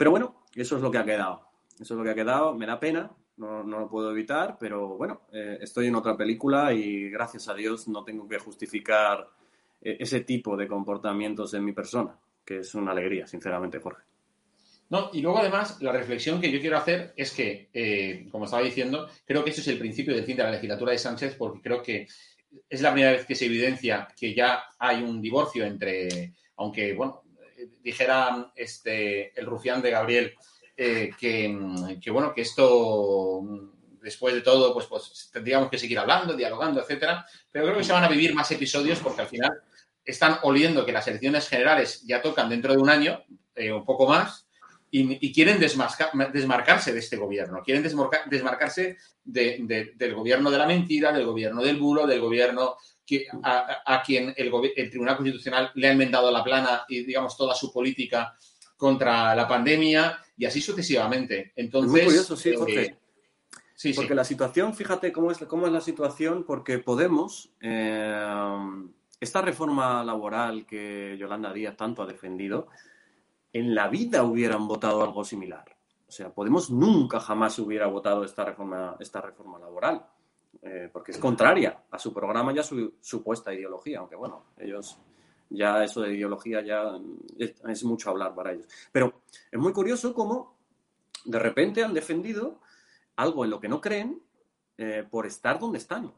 Pero 0.00 0.12
bueno, 0.12 0.46
eso 0.54 0.76
es 0.76 0.82
lo 0.82 0.90
que 0.90 0.96
ha 0.96 1.04
quedado. 1.04 1.42
Eso 1.78 1.92
es 1.92 1.98
lo 1.98 2.02
que 2.02 2.12
ha 2.12 2.14
quedado, 2.14 2.54
me 2.54 2.64
da 2.64 2.80
pena, 2.80 3.10
no, 3.36 3.62
no 3.62 3.80
lo 3.80 3.90
puedo 3.90 4.10
evitar, 4.10 4.56
pero 4.58 4.96
bueno, 4.96 5.26
estoy 5.30 5.88
en 5.88 5.94
otra 5.94 6.16
película 6.16 6.72
y 6.72 7.10
gracias 7.10 7.48
a 7.48 7.54
Dios 7.54 7.86
no 7.86 8.02
tengo 8.02 8.26
que 8.26 8.38
justificar 8.38 9.28
ese 9.78 10.20
tipo 10.20 10.56
de 10.56 10.66
comportamientos 10.66 11.52
en 11.52 11.66
mi 11.66 11.72
persona 11.72 12.18
que 12.46 12.60
es 12.60 12.74
una 12.74 12.92
alegría, 12.92 13.26
sinceramente, 13.26 13.78
Jorge. 13.78 14.02
No, 14.88 15.10
y 15.12 15.20
luego 15.20 15.38
además 15.38 15.82
la 15.82 15.92
reflexión 15.92 16.40
que 16.40 16.50
yo 16.50 16.60
quiero 16.60 16.78
hacer 16.78 17.12
es 17.14 17.34
que, 17.34 17.68
eh, 17.70 18.26
como 18.32 18.46
estaba 18.46 18.62
diciendo, 18.62 19.06
creo 19.26 19.44
que 19.44 19.50
eso 19.50 19.60
es 19.60 19.68
el 19.68 19.78
principio 19.78 20.14
del 20.14 20.24
fin 20.24 20.38
de 20.38 20.44
la 20.44 20.52
legislatura 20.52 20.92
de 20.92 20.98
Sánchez, 20.98 21.34
porque 21.36 21.60
creo 21.60 21.82
que 21.82 22.08
es 22.70 22.80
la 22.80 22.94
primera 22.94 23.12
vez 23.12 23.26
que 23.26 23.34
se 23.34 23.44
evidencia 23.44 24.08
que 24.18 24.34
ya 24.34 24.64
hay 24.78 25.02
un 25.02 25.20
divorcio 25.20 25.66
entre, 25.66 26.32
aunque, 26.56 26.94
bueno, 26.94 27.22
dijera 27.82 28.52
este, 28.54 29.38
el 29.38 29.46
rufián 29.46 29.82
de 29.82 29.90
Gabriel, 29.90 30.34
eh, 30.76 31.10
que, 31.18 32.10
bueno, 32.10 32.32
que 32.32 32.40
esto, 32.40 33.42
después 34.00 34.34
de 34.34 34.40
todo, 34.40 34.72
pues, 34.72 34.86
pues 34.86 35.30
tendríamos 35.32 35.70
que 35.70 35.78
seguir 35.78 35.98
hablando, 35.98 36.34
dialogando, 36.34 36.80
etcétera, 36.80 37.26
pero 37.52 37.66
creo 37.66 37.78
que 37.78 37.84
se 37.84 37.92
van 37.92 38.04
a 38.04 38.08
vivir 38.08 38.34
más 38.34 38.50
episodios 38.50 38.98
porque 39.00 39.22
al 39.22 39.28
final 39.28 39.50
están 40.04 40.38
oliendo 40.42 40.86
que 40.86 40.92
las 40.92 41.06
elecciones 41.08 41.48
generales 41.48 42.02
ya 42.06 42.22
tocan 42.22 42.48
dentro 42.48 42.72
de 42.72 42.78
un 42.78 42.88
año, 42.88 43.22
eh, 43.54 43.72
un 43.72 43.84
poco 43.84 44.06
más, 44.06 44.48
y, 44.90 45.32
quieren 45.32 45.60
desmarcarse 45.60 46.92
de 46.92 46.98
este 46.98 47.16
gobierno, 47.16 47.62
quieren 47.62 47.82
desmarcarse 47.82 48.96
del 49.24 50.14
gobierno 50.14 50.50
de 50.50 50.58
la 50.58 50.66
mentira, 50.66 51.12
del 51.12 51.26
gobierno 51.26 51.62
del 51.62 51.76
bulo, 51.76 52.06
del 52.06 52.20
gobierno 52.20 52.76
que, 53.06 53.26
a, 53.42 54.02
quien 54.04 54.34
el, 54.36 54.50
Tribunal 54.90 55.16
Constitucional 55.16 55.70
le 55.74 55.88
ha 55.88 55.92
enmendado 55.92 56.30
la 56.30 56.42
plana 56.42 56.84
y, 56.88 57.04
digamos, 57.04 57.36
toda 57.36 57.54
su 57.54 57.72
política 57.72 58.36
contra 58.76 59.34
la 59.34 59.46
pandemia 59.46 60.18
y 60.36 60.44
así 60.46 60.60
sucesivamente. 60.60 61.52
Entonces, 61.54 61.90
muy 61.90 62.02
curioso, 62.02 62.36
sí, 62.36 62.50
eh, 62.50 62.56
Jorge. 62.56 62.98
sí, 63.74 63.92
porque 63.92 64.08
sí. 64.08 64.14
la 64.14 64.24
situación, 64.24 64.74
fíjate 64.74 65.12
cómo 65.12 65.30
es, 65.30 65.38
cómo 65.38 65.66
es 65.66 65.72
la 65.72 65.80
situación, 65.80 66.44
porque 66.44 66.78
Podemos, 66.78 67.50
eh, 67.60 68.26
esta 69.20 69.42
reforma 69.42 70.02
laboral 70.02 70.66
que 70.66 71.16
Yolanda 71.18 71.52
Díaz 71.52 71.76
tanto 71.76 72.02
ha 72.02 72.06
defendido, 72.06 72.68
en 73.52 73.74
la 73.74 73.88
vida 73.88 74.22
hubieran 74.22 74.66
votado 74.68 75.02
algo 75.02 75.24
similar. 75.24 75.76
O 76.08 76.12
sea, 76.12 76.30
Podemos 76.32 76.70
nunca 76.70 77.20
jamás 77.20 77.58
hubiera 77.58 77.86
votado 77.86 78.24
esta 78.24 78.44
reforma, 78.44 78.96
esta 78.98 79.20
reforma 79.20 79.58
laboral, 79.58 80.04
eh, 80.62 80.90
porque 80.92 81.12
es 81.12 81.18
contraria 81.18 81.84
a 81.90 81.98
su 81.98 82.12
programa 82.12 82.52
y 82.52 82.58
a 82.58 82.62
su 82.62 82.94
supuesta 83.00 83.54
ideología, 83.54 84.00
aunque 84.00 84.16
bueno, 84.16 84.46
ellos 84.58 84.98
ya 85.50 85.82
eso 85.82 86.02
de 86.02 86.14
ideología 86.14 86.62
ya 86.62 86.98
es, 87.38 87.84
mucho 87.84 88.10
hablar 88.10 88.34
para 88.34 88.52
ellos. 88.52 88.66
Pero 88.92 89.22
es 89.50 89.58
muy 89.58 89.72
curioso 89.72 90.14
cómo 90.14 90.56
de 91.24 91.38
repente 91.38 91.84
han 91.84 91.92
defendido 91.92 92.60
algo 93.16 93.44
en 93.44 93.50
lo 93.50 93.60
que 93.60 93.68
no 93.68 93.80
creen 93.80 94.22
eh, 94.78 95.04
por 95.08 95.26
estar 95.26 95.58
donde 95.58 95.78
están. 95.78 96.12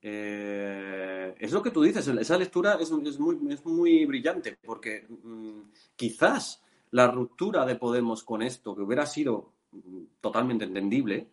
Eh, 0.00 1.34
es 1.38 1.52
lo 1.52 1.62
que 1.62 1.70
tú 1.70 1.82
dices, 1.82 2.06
esa 2.06 2.38
lectura 2.38 2.74
es, 2.74 2.90
es, 2.90 3.18
muy, 3.18 3.52
es 3.52 3.64
muy, 3.64 4.04
brillante, 4.06 4.56
porque 4.64 5.06
mmm, 5.08 5.62
quizás 5.96 6.62
la 6.96 7.08
ruptura 7.08 7.66
de 7.66 7.76
Podemos 7.76 8.24
con 8.24 8.40
esto, 8.40 8.74
que 8.74 8.80
hubiera 8.80 9.04
sido 9.04 9.52
mm, 9.72 10.02
totalmente 10.18 10.64
entendible, 10.64 11.28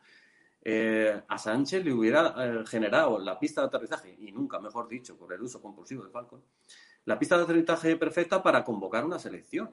eh, 0.61 1.21
a 1.25 1.37
Sánchez 1.37 1.85
le 1.85 1.93
hubiera 1.93 2.35
eh, 2.37 2.65
generado 2.65 3.17
la 3.17 3.39
pista 3.39 3.61
de 3.61 3.67
aterrizaje, 3.67 4.13
y 4.19 4.33
nunca, 4.33 4.59
mejor 4.59 4.89
dicho, 4.89 5.15
por 5.15 5.31
el 5.31 5.41
uso 5.41 5.61
compulsivo 5.61 6.03
de 6.03 6.11
Falcon, 6.11 6.43
la 7.05 7.17
pista 7.17 7.37
de 7.37 7.43
aterrizaje 7.43 7.95
perfecta 7.95 8.43
para 8.43 8.61
convocar 8.61 9.05
una 9.05 9.17
selección. 9.17 9.71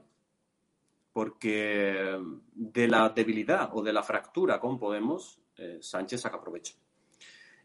Porque 1.12 2.20
de 2.55 2.87
la 2.87 3.09
debilidad 3.09 3.70
o 3.72 3.83
de 3.83 3.92
la 3.92 4.05
fractura 4.05 4.61
con 4.61 4.79
Podemos, 4.79 5.40
eh, 5.57 5.79
Sánchez 5.81 6.20
saca 6.20 6.40
provecho. 6.40 6.74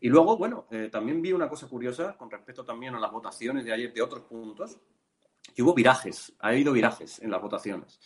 Y 0.01 0.09
luego, 0.09 0.35
bueno, 0.35 0.65
también 0.91 1.21
vi 1.21 1.31
una 1.31 1.47
cosa 1.47 1.67
curiosa 1.67 2.17
con 2.17 2.29
respecto 2.29 2.65
también 2.65 2.95
a 2.95 2.99
las 2.99 3.11
votaciones 3.11 3.63
de 3.63 3.71
ayer 3.71 3.93
de 3.93 4.01
otros 4.01 4.23
puntos, 4.23 4.79
que 5.55 5.63
hubo 5.63 5.73
virajes, 5.73 6.33
ha 6.39 6.49
habido 6.49 6.73
virajes 6.73 7.19
en 7.19 7.31
las 7.31 7.41
votaciones. 7.41 7.99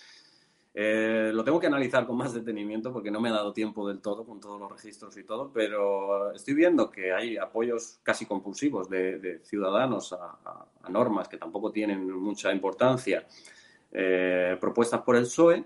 Eh, 0.73 1.31
lo 1.33 1.43
tengo 1.43 1.59
que 1.59 1.65
analizar 1.67 2.05
con 2.05 2.15
más 2.15 2.33
detenimiento 2.33 2.93
porque 2.93 3.09
no 3.09 3.19
me 3.19 3.29
ha 3.29 3.33
dado 3.33 3.51
tiempo 3.51 3.87
del 3.87 3.99
todo 4.01 4.23
con 4.23 4.39
todos 4.39 4.59
los 4.59 4.71
registros 4.71 5.17
y 5.17 5.23
todo, 5.23 5.51
pero 5.51 6.31
estoy 6.31 6.53
viendo 6.53 6.91
que 6.91 7.11
hay 7.11 7.37
apoyos 7.37 7.99
casi 8.03 8.27
compulsivos 8.27 8.87
de, 8.87 9.41
ciudadanos 9.43 10.13
a, 10.13 10.67
normas 10.89 11.27
que 11.27 11.37
tampoco 11.37 11.71
tienen 11.71 12.09
mucha 12.11 12.51
importancia, 12.51 13.27
eh, 13.91 14.57
propuestas 14.59 15.01
por 15.01 15.15
el 15.15 15.23
PSOE, 15.23 15.65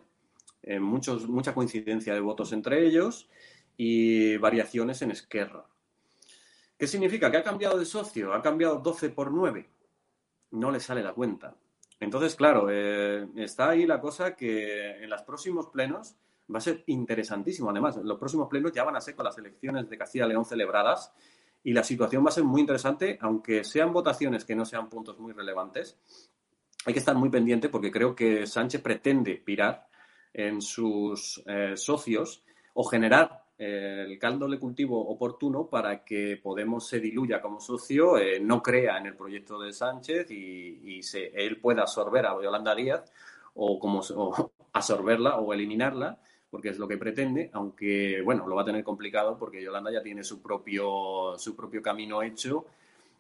eh, 0.63 0.79
muchos, 0.79 1.27
mucha 1.27 1.53
coincidencia 1.53 2.13
de 2.13 2.19
votos 2.19 2.51
entre 2.51 2.85
ellos 2.85 3.29
y 3.77 4.37
variaciones 4.37 5.01
en 5.01 5.11
Esquerra. 5.11 5.65
¿Qué 6.77 6.87
significa? 6.87 7.29
¿Que 7.29 7.37
ha 7.37 7.43
cambiado 7.43 7.77
de 7.77 7.85
socio? 7.85 8.33
¿Ha 8.33 8.41
cambiado 8.41 8.79
12 8.79 9.09
por 9.09 9.31
9? 9.31 9.69
No 10.51 10.71
le 10.71 10.79
sale 10.79 11.01
la 11.03 11.13
cuenta. 11.13 11.55
Entonces, 12.03 12.35
claro, 12.35 12.67
eh, 12.69 13.27
está 13.37 13.69
ahí 13.69 13.85
la 13.85 14.01
cosa 14.01 14.35
que 14.35 15.03
en 15.03 15.09
los 15.09 15.21
próximos 15.21 15.67
plenos 15.67 16.15
va 16.53 16.57
a 16.57 16.61
ser 16.61 16.83
interesantísimo. 16.87 17.69
Además, 17.69 17.97
los 17.97 18.19
próximos 18.19 18.49
plenos 18.49 18.73
ya 18.73 18.83
van 18.83 18.95
a 18.95 19.01
ser 19.01 19.15
con 19.15 19.25
las 19.25 19.37
elecciones 19.37 19.89
de 19.89 19.97
Castilla 19.97 20.25
y 20.25 20.29
León 20.29 20.45
celebradas 20.45 21.13
y 21.63 21.71
la 21.71 21.83
situación 21.83 22.25
va 22.25 22.29
a 22.29 22.33
ser 22.33 22.43
muy 22.43 22.59
interesante, 22.59 23.17
aunque 23.21 23.63
sean 23.63 23.93
votaciones 23.93 24.43
que 24.43 24.55
no 24.55 24.65
sean 24.65 24.89
puntos 24.89 25.17
muy 25.17 25.31
relevantes. 25.31 25.97
Hay 26.85 26.93
que 26.93 26.99
estar 26.99 27.15
muy 27.15 27.29
pendiente 27.29 27.69
porque 27.69 27.91
creo 27.91 28.13
que 28.13 28.45
Sánchez 28.45 28.81
pretende 28.81 29.35
pirar 29.37 29.87
en 30.33 30.61
sus 30.61 31.41
eh, 31.45 31.77
socios 31.77 32.43
o 32.73 32.83
generar 32.83 33.42
el 33.63 34.19
caldo 34.19 34.47
de 34.47 34.59
cultivo 34.59 34.99
oportuno 35.07 35.67
para 35.67 36.03
que 36.03 36.39
Podemos 36.41 36.87
se 36.87 36.99
diluya 36.99 37.41
como 37.41 37.59
socio, 37.59 38.17
eh, 38.17 38.39
no 38.39 38.61
crea 38.61 38.97
en 38.97 39.07
el 39.07 39.15
proyecto 39.15 39.59
de 39.59 39.71
Sánchez 39.71 40.29
y, 40.31 40.97
y 40.97 41.01
él 41.33 41.59
pueda 41.59 41.81
absorber 41.81 42.25
a 42.25 42.41
Yolanda 42.41 42.75
Díaz 42.75 43.11
o, 43.55 43.79
como, 43.79 43.99
o 44.15 44.51
absorberla 44.73 45.37
o 45.37 45.53
eliminarla, 45.53 46.19
porque 46.49 46.69
es 46.69 46.79
lo 46.79 46.87
que 46.87 46.97
pretende, 46.97 47.49
aunque 47.53 48.21
bueno, 48.23 48.47
lo 48.47 48.55
va 48.55 48.61
a 48.63 48.65
tener 48.65 48.83
complicado 48.83 49.37
porque 49.37 49.63
Yolanda 49.63 49.91
ya 49.91 50.03
tiene 50.03 50.23
su 50.23 50.41
propio, 50.41 51.37
su 51.37 51.55
propio 51.55 51.81
camino 51.81 52.21
hecho 52.21 52.65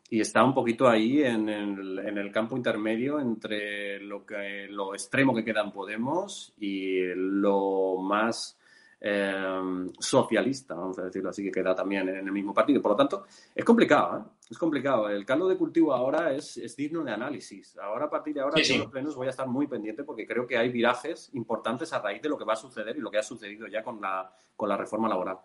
y 0.09 0.21
está 0.21 0.43
un 0.43 0.53
poquito 0.53 0.87
ahí 0.87 1.23
en 1.23 1.49
el, 1.49 1.99
en 1.99 2.17
el 2.17 2.31
campo 2.31 2.55
intermedio 2.55 3.19
entre 3.19 3.99
lo, 3.99 4.25
que, 4.25 4.67
lo 4.69 4.93
extremo 4.93 5.33
que 5.33 5.43
queda 5.43 5.61
en 5.61 5.71
Podemos 5.71 6.53
y 6.59 7.01
lo 7.15 7.97
más 7.97 8.57
eh, 9.05 9.85
socialista, 9.99 10.75
vamos 10.75 10.97
a 10.97 11.03
decirlo 11.03 11.29
así, 11.29 11.43
que 11.43 11.51
queda 11.51 11.75
también 11.75 12.07
en 12.07 12.25
el 12.25 12.31
mismo 12.31 12.53
partido. 12.53 12.81
Por 12.81 12.91
lo 12.91 12.95
tanto, 12.95 13.25
es 13.53 13.65
complicado, 13.65 14.17
¿eh? 14.17 14.21
es 14.49 14.57
complicado. 14.57 15.09
El 15.09 15.25
caldo 15.25 15.49
de 15.49 15.57
cultivo 15.57 15.93
ahora 15.93 16.31
es, 16.33 16.55
es, 16.55 16.73
digno 16.77 17.03
de 17.03 17.11
análisis. 17.11 17.77
Ahora, 17.77 18.05
a 18.05 18.09
partir 18.09 18.33
de 18.33 18.39
ahora, 18.39 18.55
sí, 18.55 18.63
sí. 18.63 18.73
en 18.75 18.79
los 18.79 18.91
plenos 18.91 19.15
voy 19.17 19.27
a 19.27 19.31
estar 19.31 19.45
muy 19.45 19.67
pendiente 19.67 20.05
porque 20.05 20.25
creo 20.25 20.47
que 20.47 20.57
hay 20.57 20.69
virajes 20.69 21.29
importantes 21.33 21.91
a 21.91 21.99
raíz 21.99 22.21
de 22.21 22.29
lo 22.29 22.37
que 22.37 22.45
va 22.45 22.53
a 22.53 22.55
suceder 22.55 22.95
y 22.95 23.01
lo 23.01 23.11
que 23.11 23.17
ha 23.17 23.23
sucedido 23.23 23.67
ya 23.67 23.83
con 23.83 23.99
la, 23.99 24.33
con 24.55 24.69
la 24.69 24.77
reforma 24.77 25.09
laboral. 25.09 25.37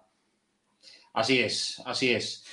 Así 1.15 1.41
es, 1.41 1.83
así 1.85 2.13
es. 2.13 2.45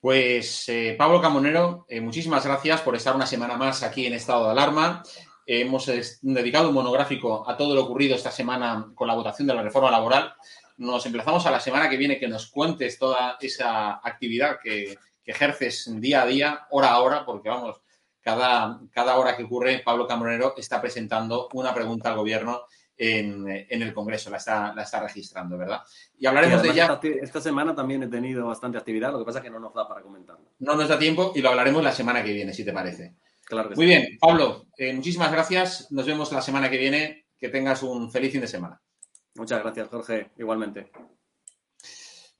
Pues 0.00 0.66
eh, 0.70 0.94
Pablo 0.98 1.20
Camonero, 1.20 1.84
eh, 1.90 2.00
muchísimas 2.00 2.44
gracias 2.46 2.80
por 2.80 2.96
estar 2.96 3.14
una 3.14 3.26
semana 3.26 3.58
más 3.58 3.82
aquí 3.82 4.06
en 4.06 4.14
estado 4.14 4.46
de 4.46 4.52
alarma. 4.52 5.02
Eh, 5.46 5.60
hemos 5.60 5.90
dedicado 6.22 6.68
un 6.68 6.74
monográfico 6.74 7.48
a 7.48 7.56
todo 7.56 7.74
lo 7.74 7.84
ocurrido 7.84 8.14
esta 8.14 8.30
semana 8.30 8.92
con 8.94 9.08
la 9.08 9.14
votación 9.14 9.46
de 9.48 9.54
la 9.54 9.62
reforma 9.62 9.90
laboral. 9.90 10.34
Nos 10.76 11.06
emplazamos 11.06 11.46
a 11.46 11.50
la 11.50 11.60
semana 11.60 11.88
que 11.88 11.96
viene 11.96 12.18
que 12.18 12.28
nos 12.28 12.46
cuentes 12.50 12.98
toda 12.98 13.36
esa 13.40 14.00
actividad 14.02 14.58
que, 14.62 14.98
que 15.24 15.30
ejerces 15.30 15.88
día 16.00 16.22
a 16.22 16.26
día, 16.26 16.66
hora 16.70 16.92
a 16.92 17.00
hora, 17.00 17.24
porque 17.24 17.48
vamos, 17.48 17.80
cada, 18.20 18.80
cada 18.90 19.16
hora 19.16 19.36
que 19.36 19.44
ocurre, 19.44 19.82
Pablo 19.84 20.06
Camonero 20.06 20.54
está 20.56 20.80
presentando 20.80 21.48
una 21.52 21.74
pregunta 21.74 22.10
al 22.10 22.16
gobierno 22.16 22.62
en, 22.96 23.46
en, 23.48 23.82
el 23.82 23.92
Congreso, 23.92 24.30
la 24.30 24.36
está, 24.36 24.72
la 24.72 24.82
está 24.82 25.00
registrando, 25.00 25.58
¿verdad? 25.58 25.82
Y 26.18 26.26
hablaremos 26.26 26.60
y 26.62 26.68
de 26.68 26.72
ella. 26.72 26.84
Esta, 26.84 27.08
esta, 27.08 27.40
semana 27.40 27.74
también 27.74 28.02
he 28.02 28.08
tenido 28.08 28.46
bastante 28.46 28.78
actividad, 28.78 29.12
lo 29.12 29.18
que 29.18 29.24
pasa 29.24 29.38
es 29.38 29.44
que 29.44 29.50
no 29.50 29.58
nos 29.58 29.74
da 29.74 29.88
para 29.88 30.00
comentarlo. 30.00 30.52
No 30.60 30.74
nos 30.76 30.88
da 30.88 30.98
tiempo 30.98 31.32
y 31.34 31.42
lo 31.42 31.50
hablaremos 31.50 31.82
la 31.82 31.92
semana 31.92 32.22
que 32.22 32.32
viene, 32.32 32.52
si 32.52 32.64
te 32.64 32.72
parece. 32.72 33.14
Claro 33.44 33.68
que 33.68 33.76
Muy 33.76 33.86
sí. 33.86 33.90
bien, 33.90 34.18
Pablo, 34.20 34.66
eh, 34.76 34.92
muchísimas 34.92 35.30
gracias. 35.30 35.90
Nos 35.90 36.06
vemos 36.06 36.32
la 36.32 36.42
semana 36.42 36.70
que 36.70 36.78
viene. 36.78 37.26
Que 37.38 37.48
tengas 37.50 37.82
un 37.82 38.10
feliz 38.10 38.32
fin 38.32 38.40
de 38.40 38.46
semana. 38.46 38.80
Muchas 39.34 39.60
gracias, 39.60 39.88
Jorge. 39.88 40.30
Igualmente. 40.38 40.90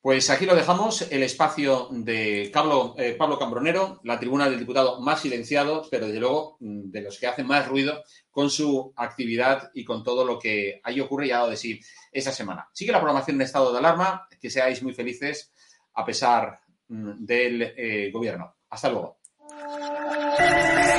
Pues 0.00 0.28
aquí 0.28 0.44
lo 0.44 0.54
dejamos, 0.54 1.10
el 1.10 1.22
espacio 1.22 1.88
de 1.90 2.50
Pablo, 2.52 2.94
eh, 2.98 3.14
Pablo 3.14 3.38
Cambronero, 3.38 4.00
la 4.04 4.18
tribuna 4.20 4.48
del 4.48 4.58
diputado 4.58 5.00
más 5.00 5.22
silenciado, 5.22 5.86
pero 5.90 6.06
desde 6.06 6.20
luego 6.20 6.58
de 6.60 7.00
los 7.00 7.18
que 7.18 7.26
hacen 7.26 7.46
más 7.46 7.66
ruido 7.66 8.02
con 8.30 8.50
su 8.50 8.92
actividad 8.96 9.70
y 9.72 9.82
con 9.82 10.04
todo 10.04 10.26
lo 10.26 10.38
que 10.38 10.80
ahí 10.84 11.00
ocurre 11.00 11.28
y 11.28 11.30
ha 11.30 11.38
dado 11.38 11.50
de 11.50 11.56
sí 11.56 11.80
esa 12.12 12.32
semana. 12.32 12.68
Sigue 12.74 12.92
la 12.92 12.98
programación 12.98 13.36
en 13.36 13.42
estado 13.42 13.72
de 13.72 13.78
alarma, 13.78 14.28
que 14.38 14.50
seáis 14.50 14.82
muy 14.82 14.92
felices 14.92 15.50
a 15.94 16.04
pesar 16.04 16.60
del 16.86 17.62
eh, 17.62 18.10
gobierno. 18.12 18.56
Hasta 18.68 18.90
luego. 18.90 19.20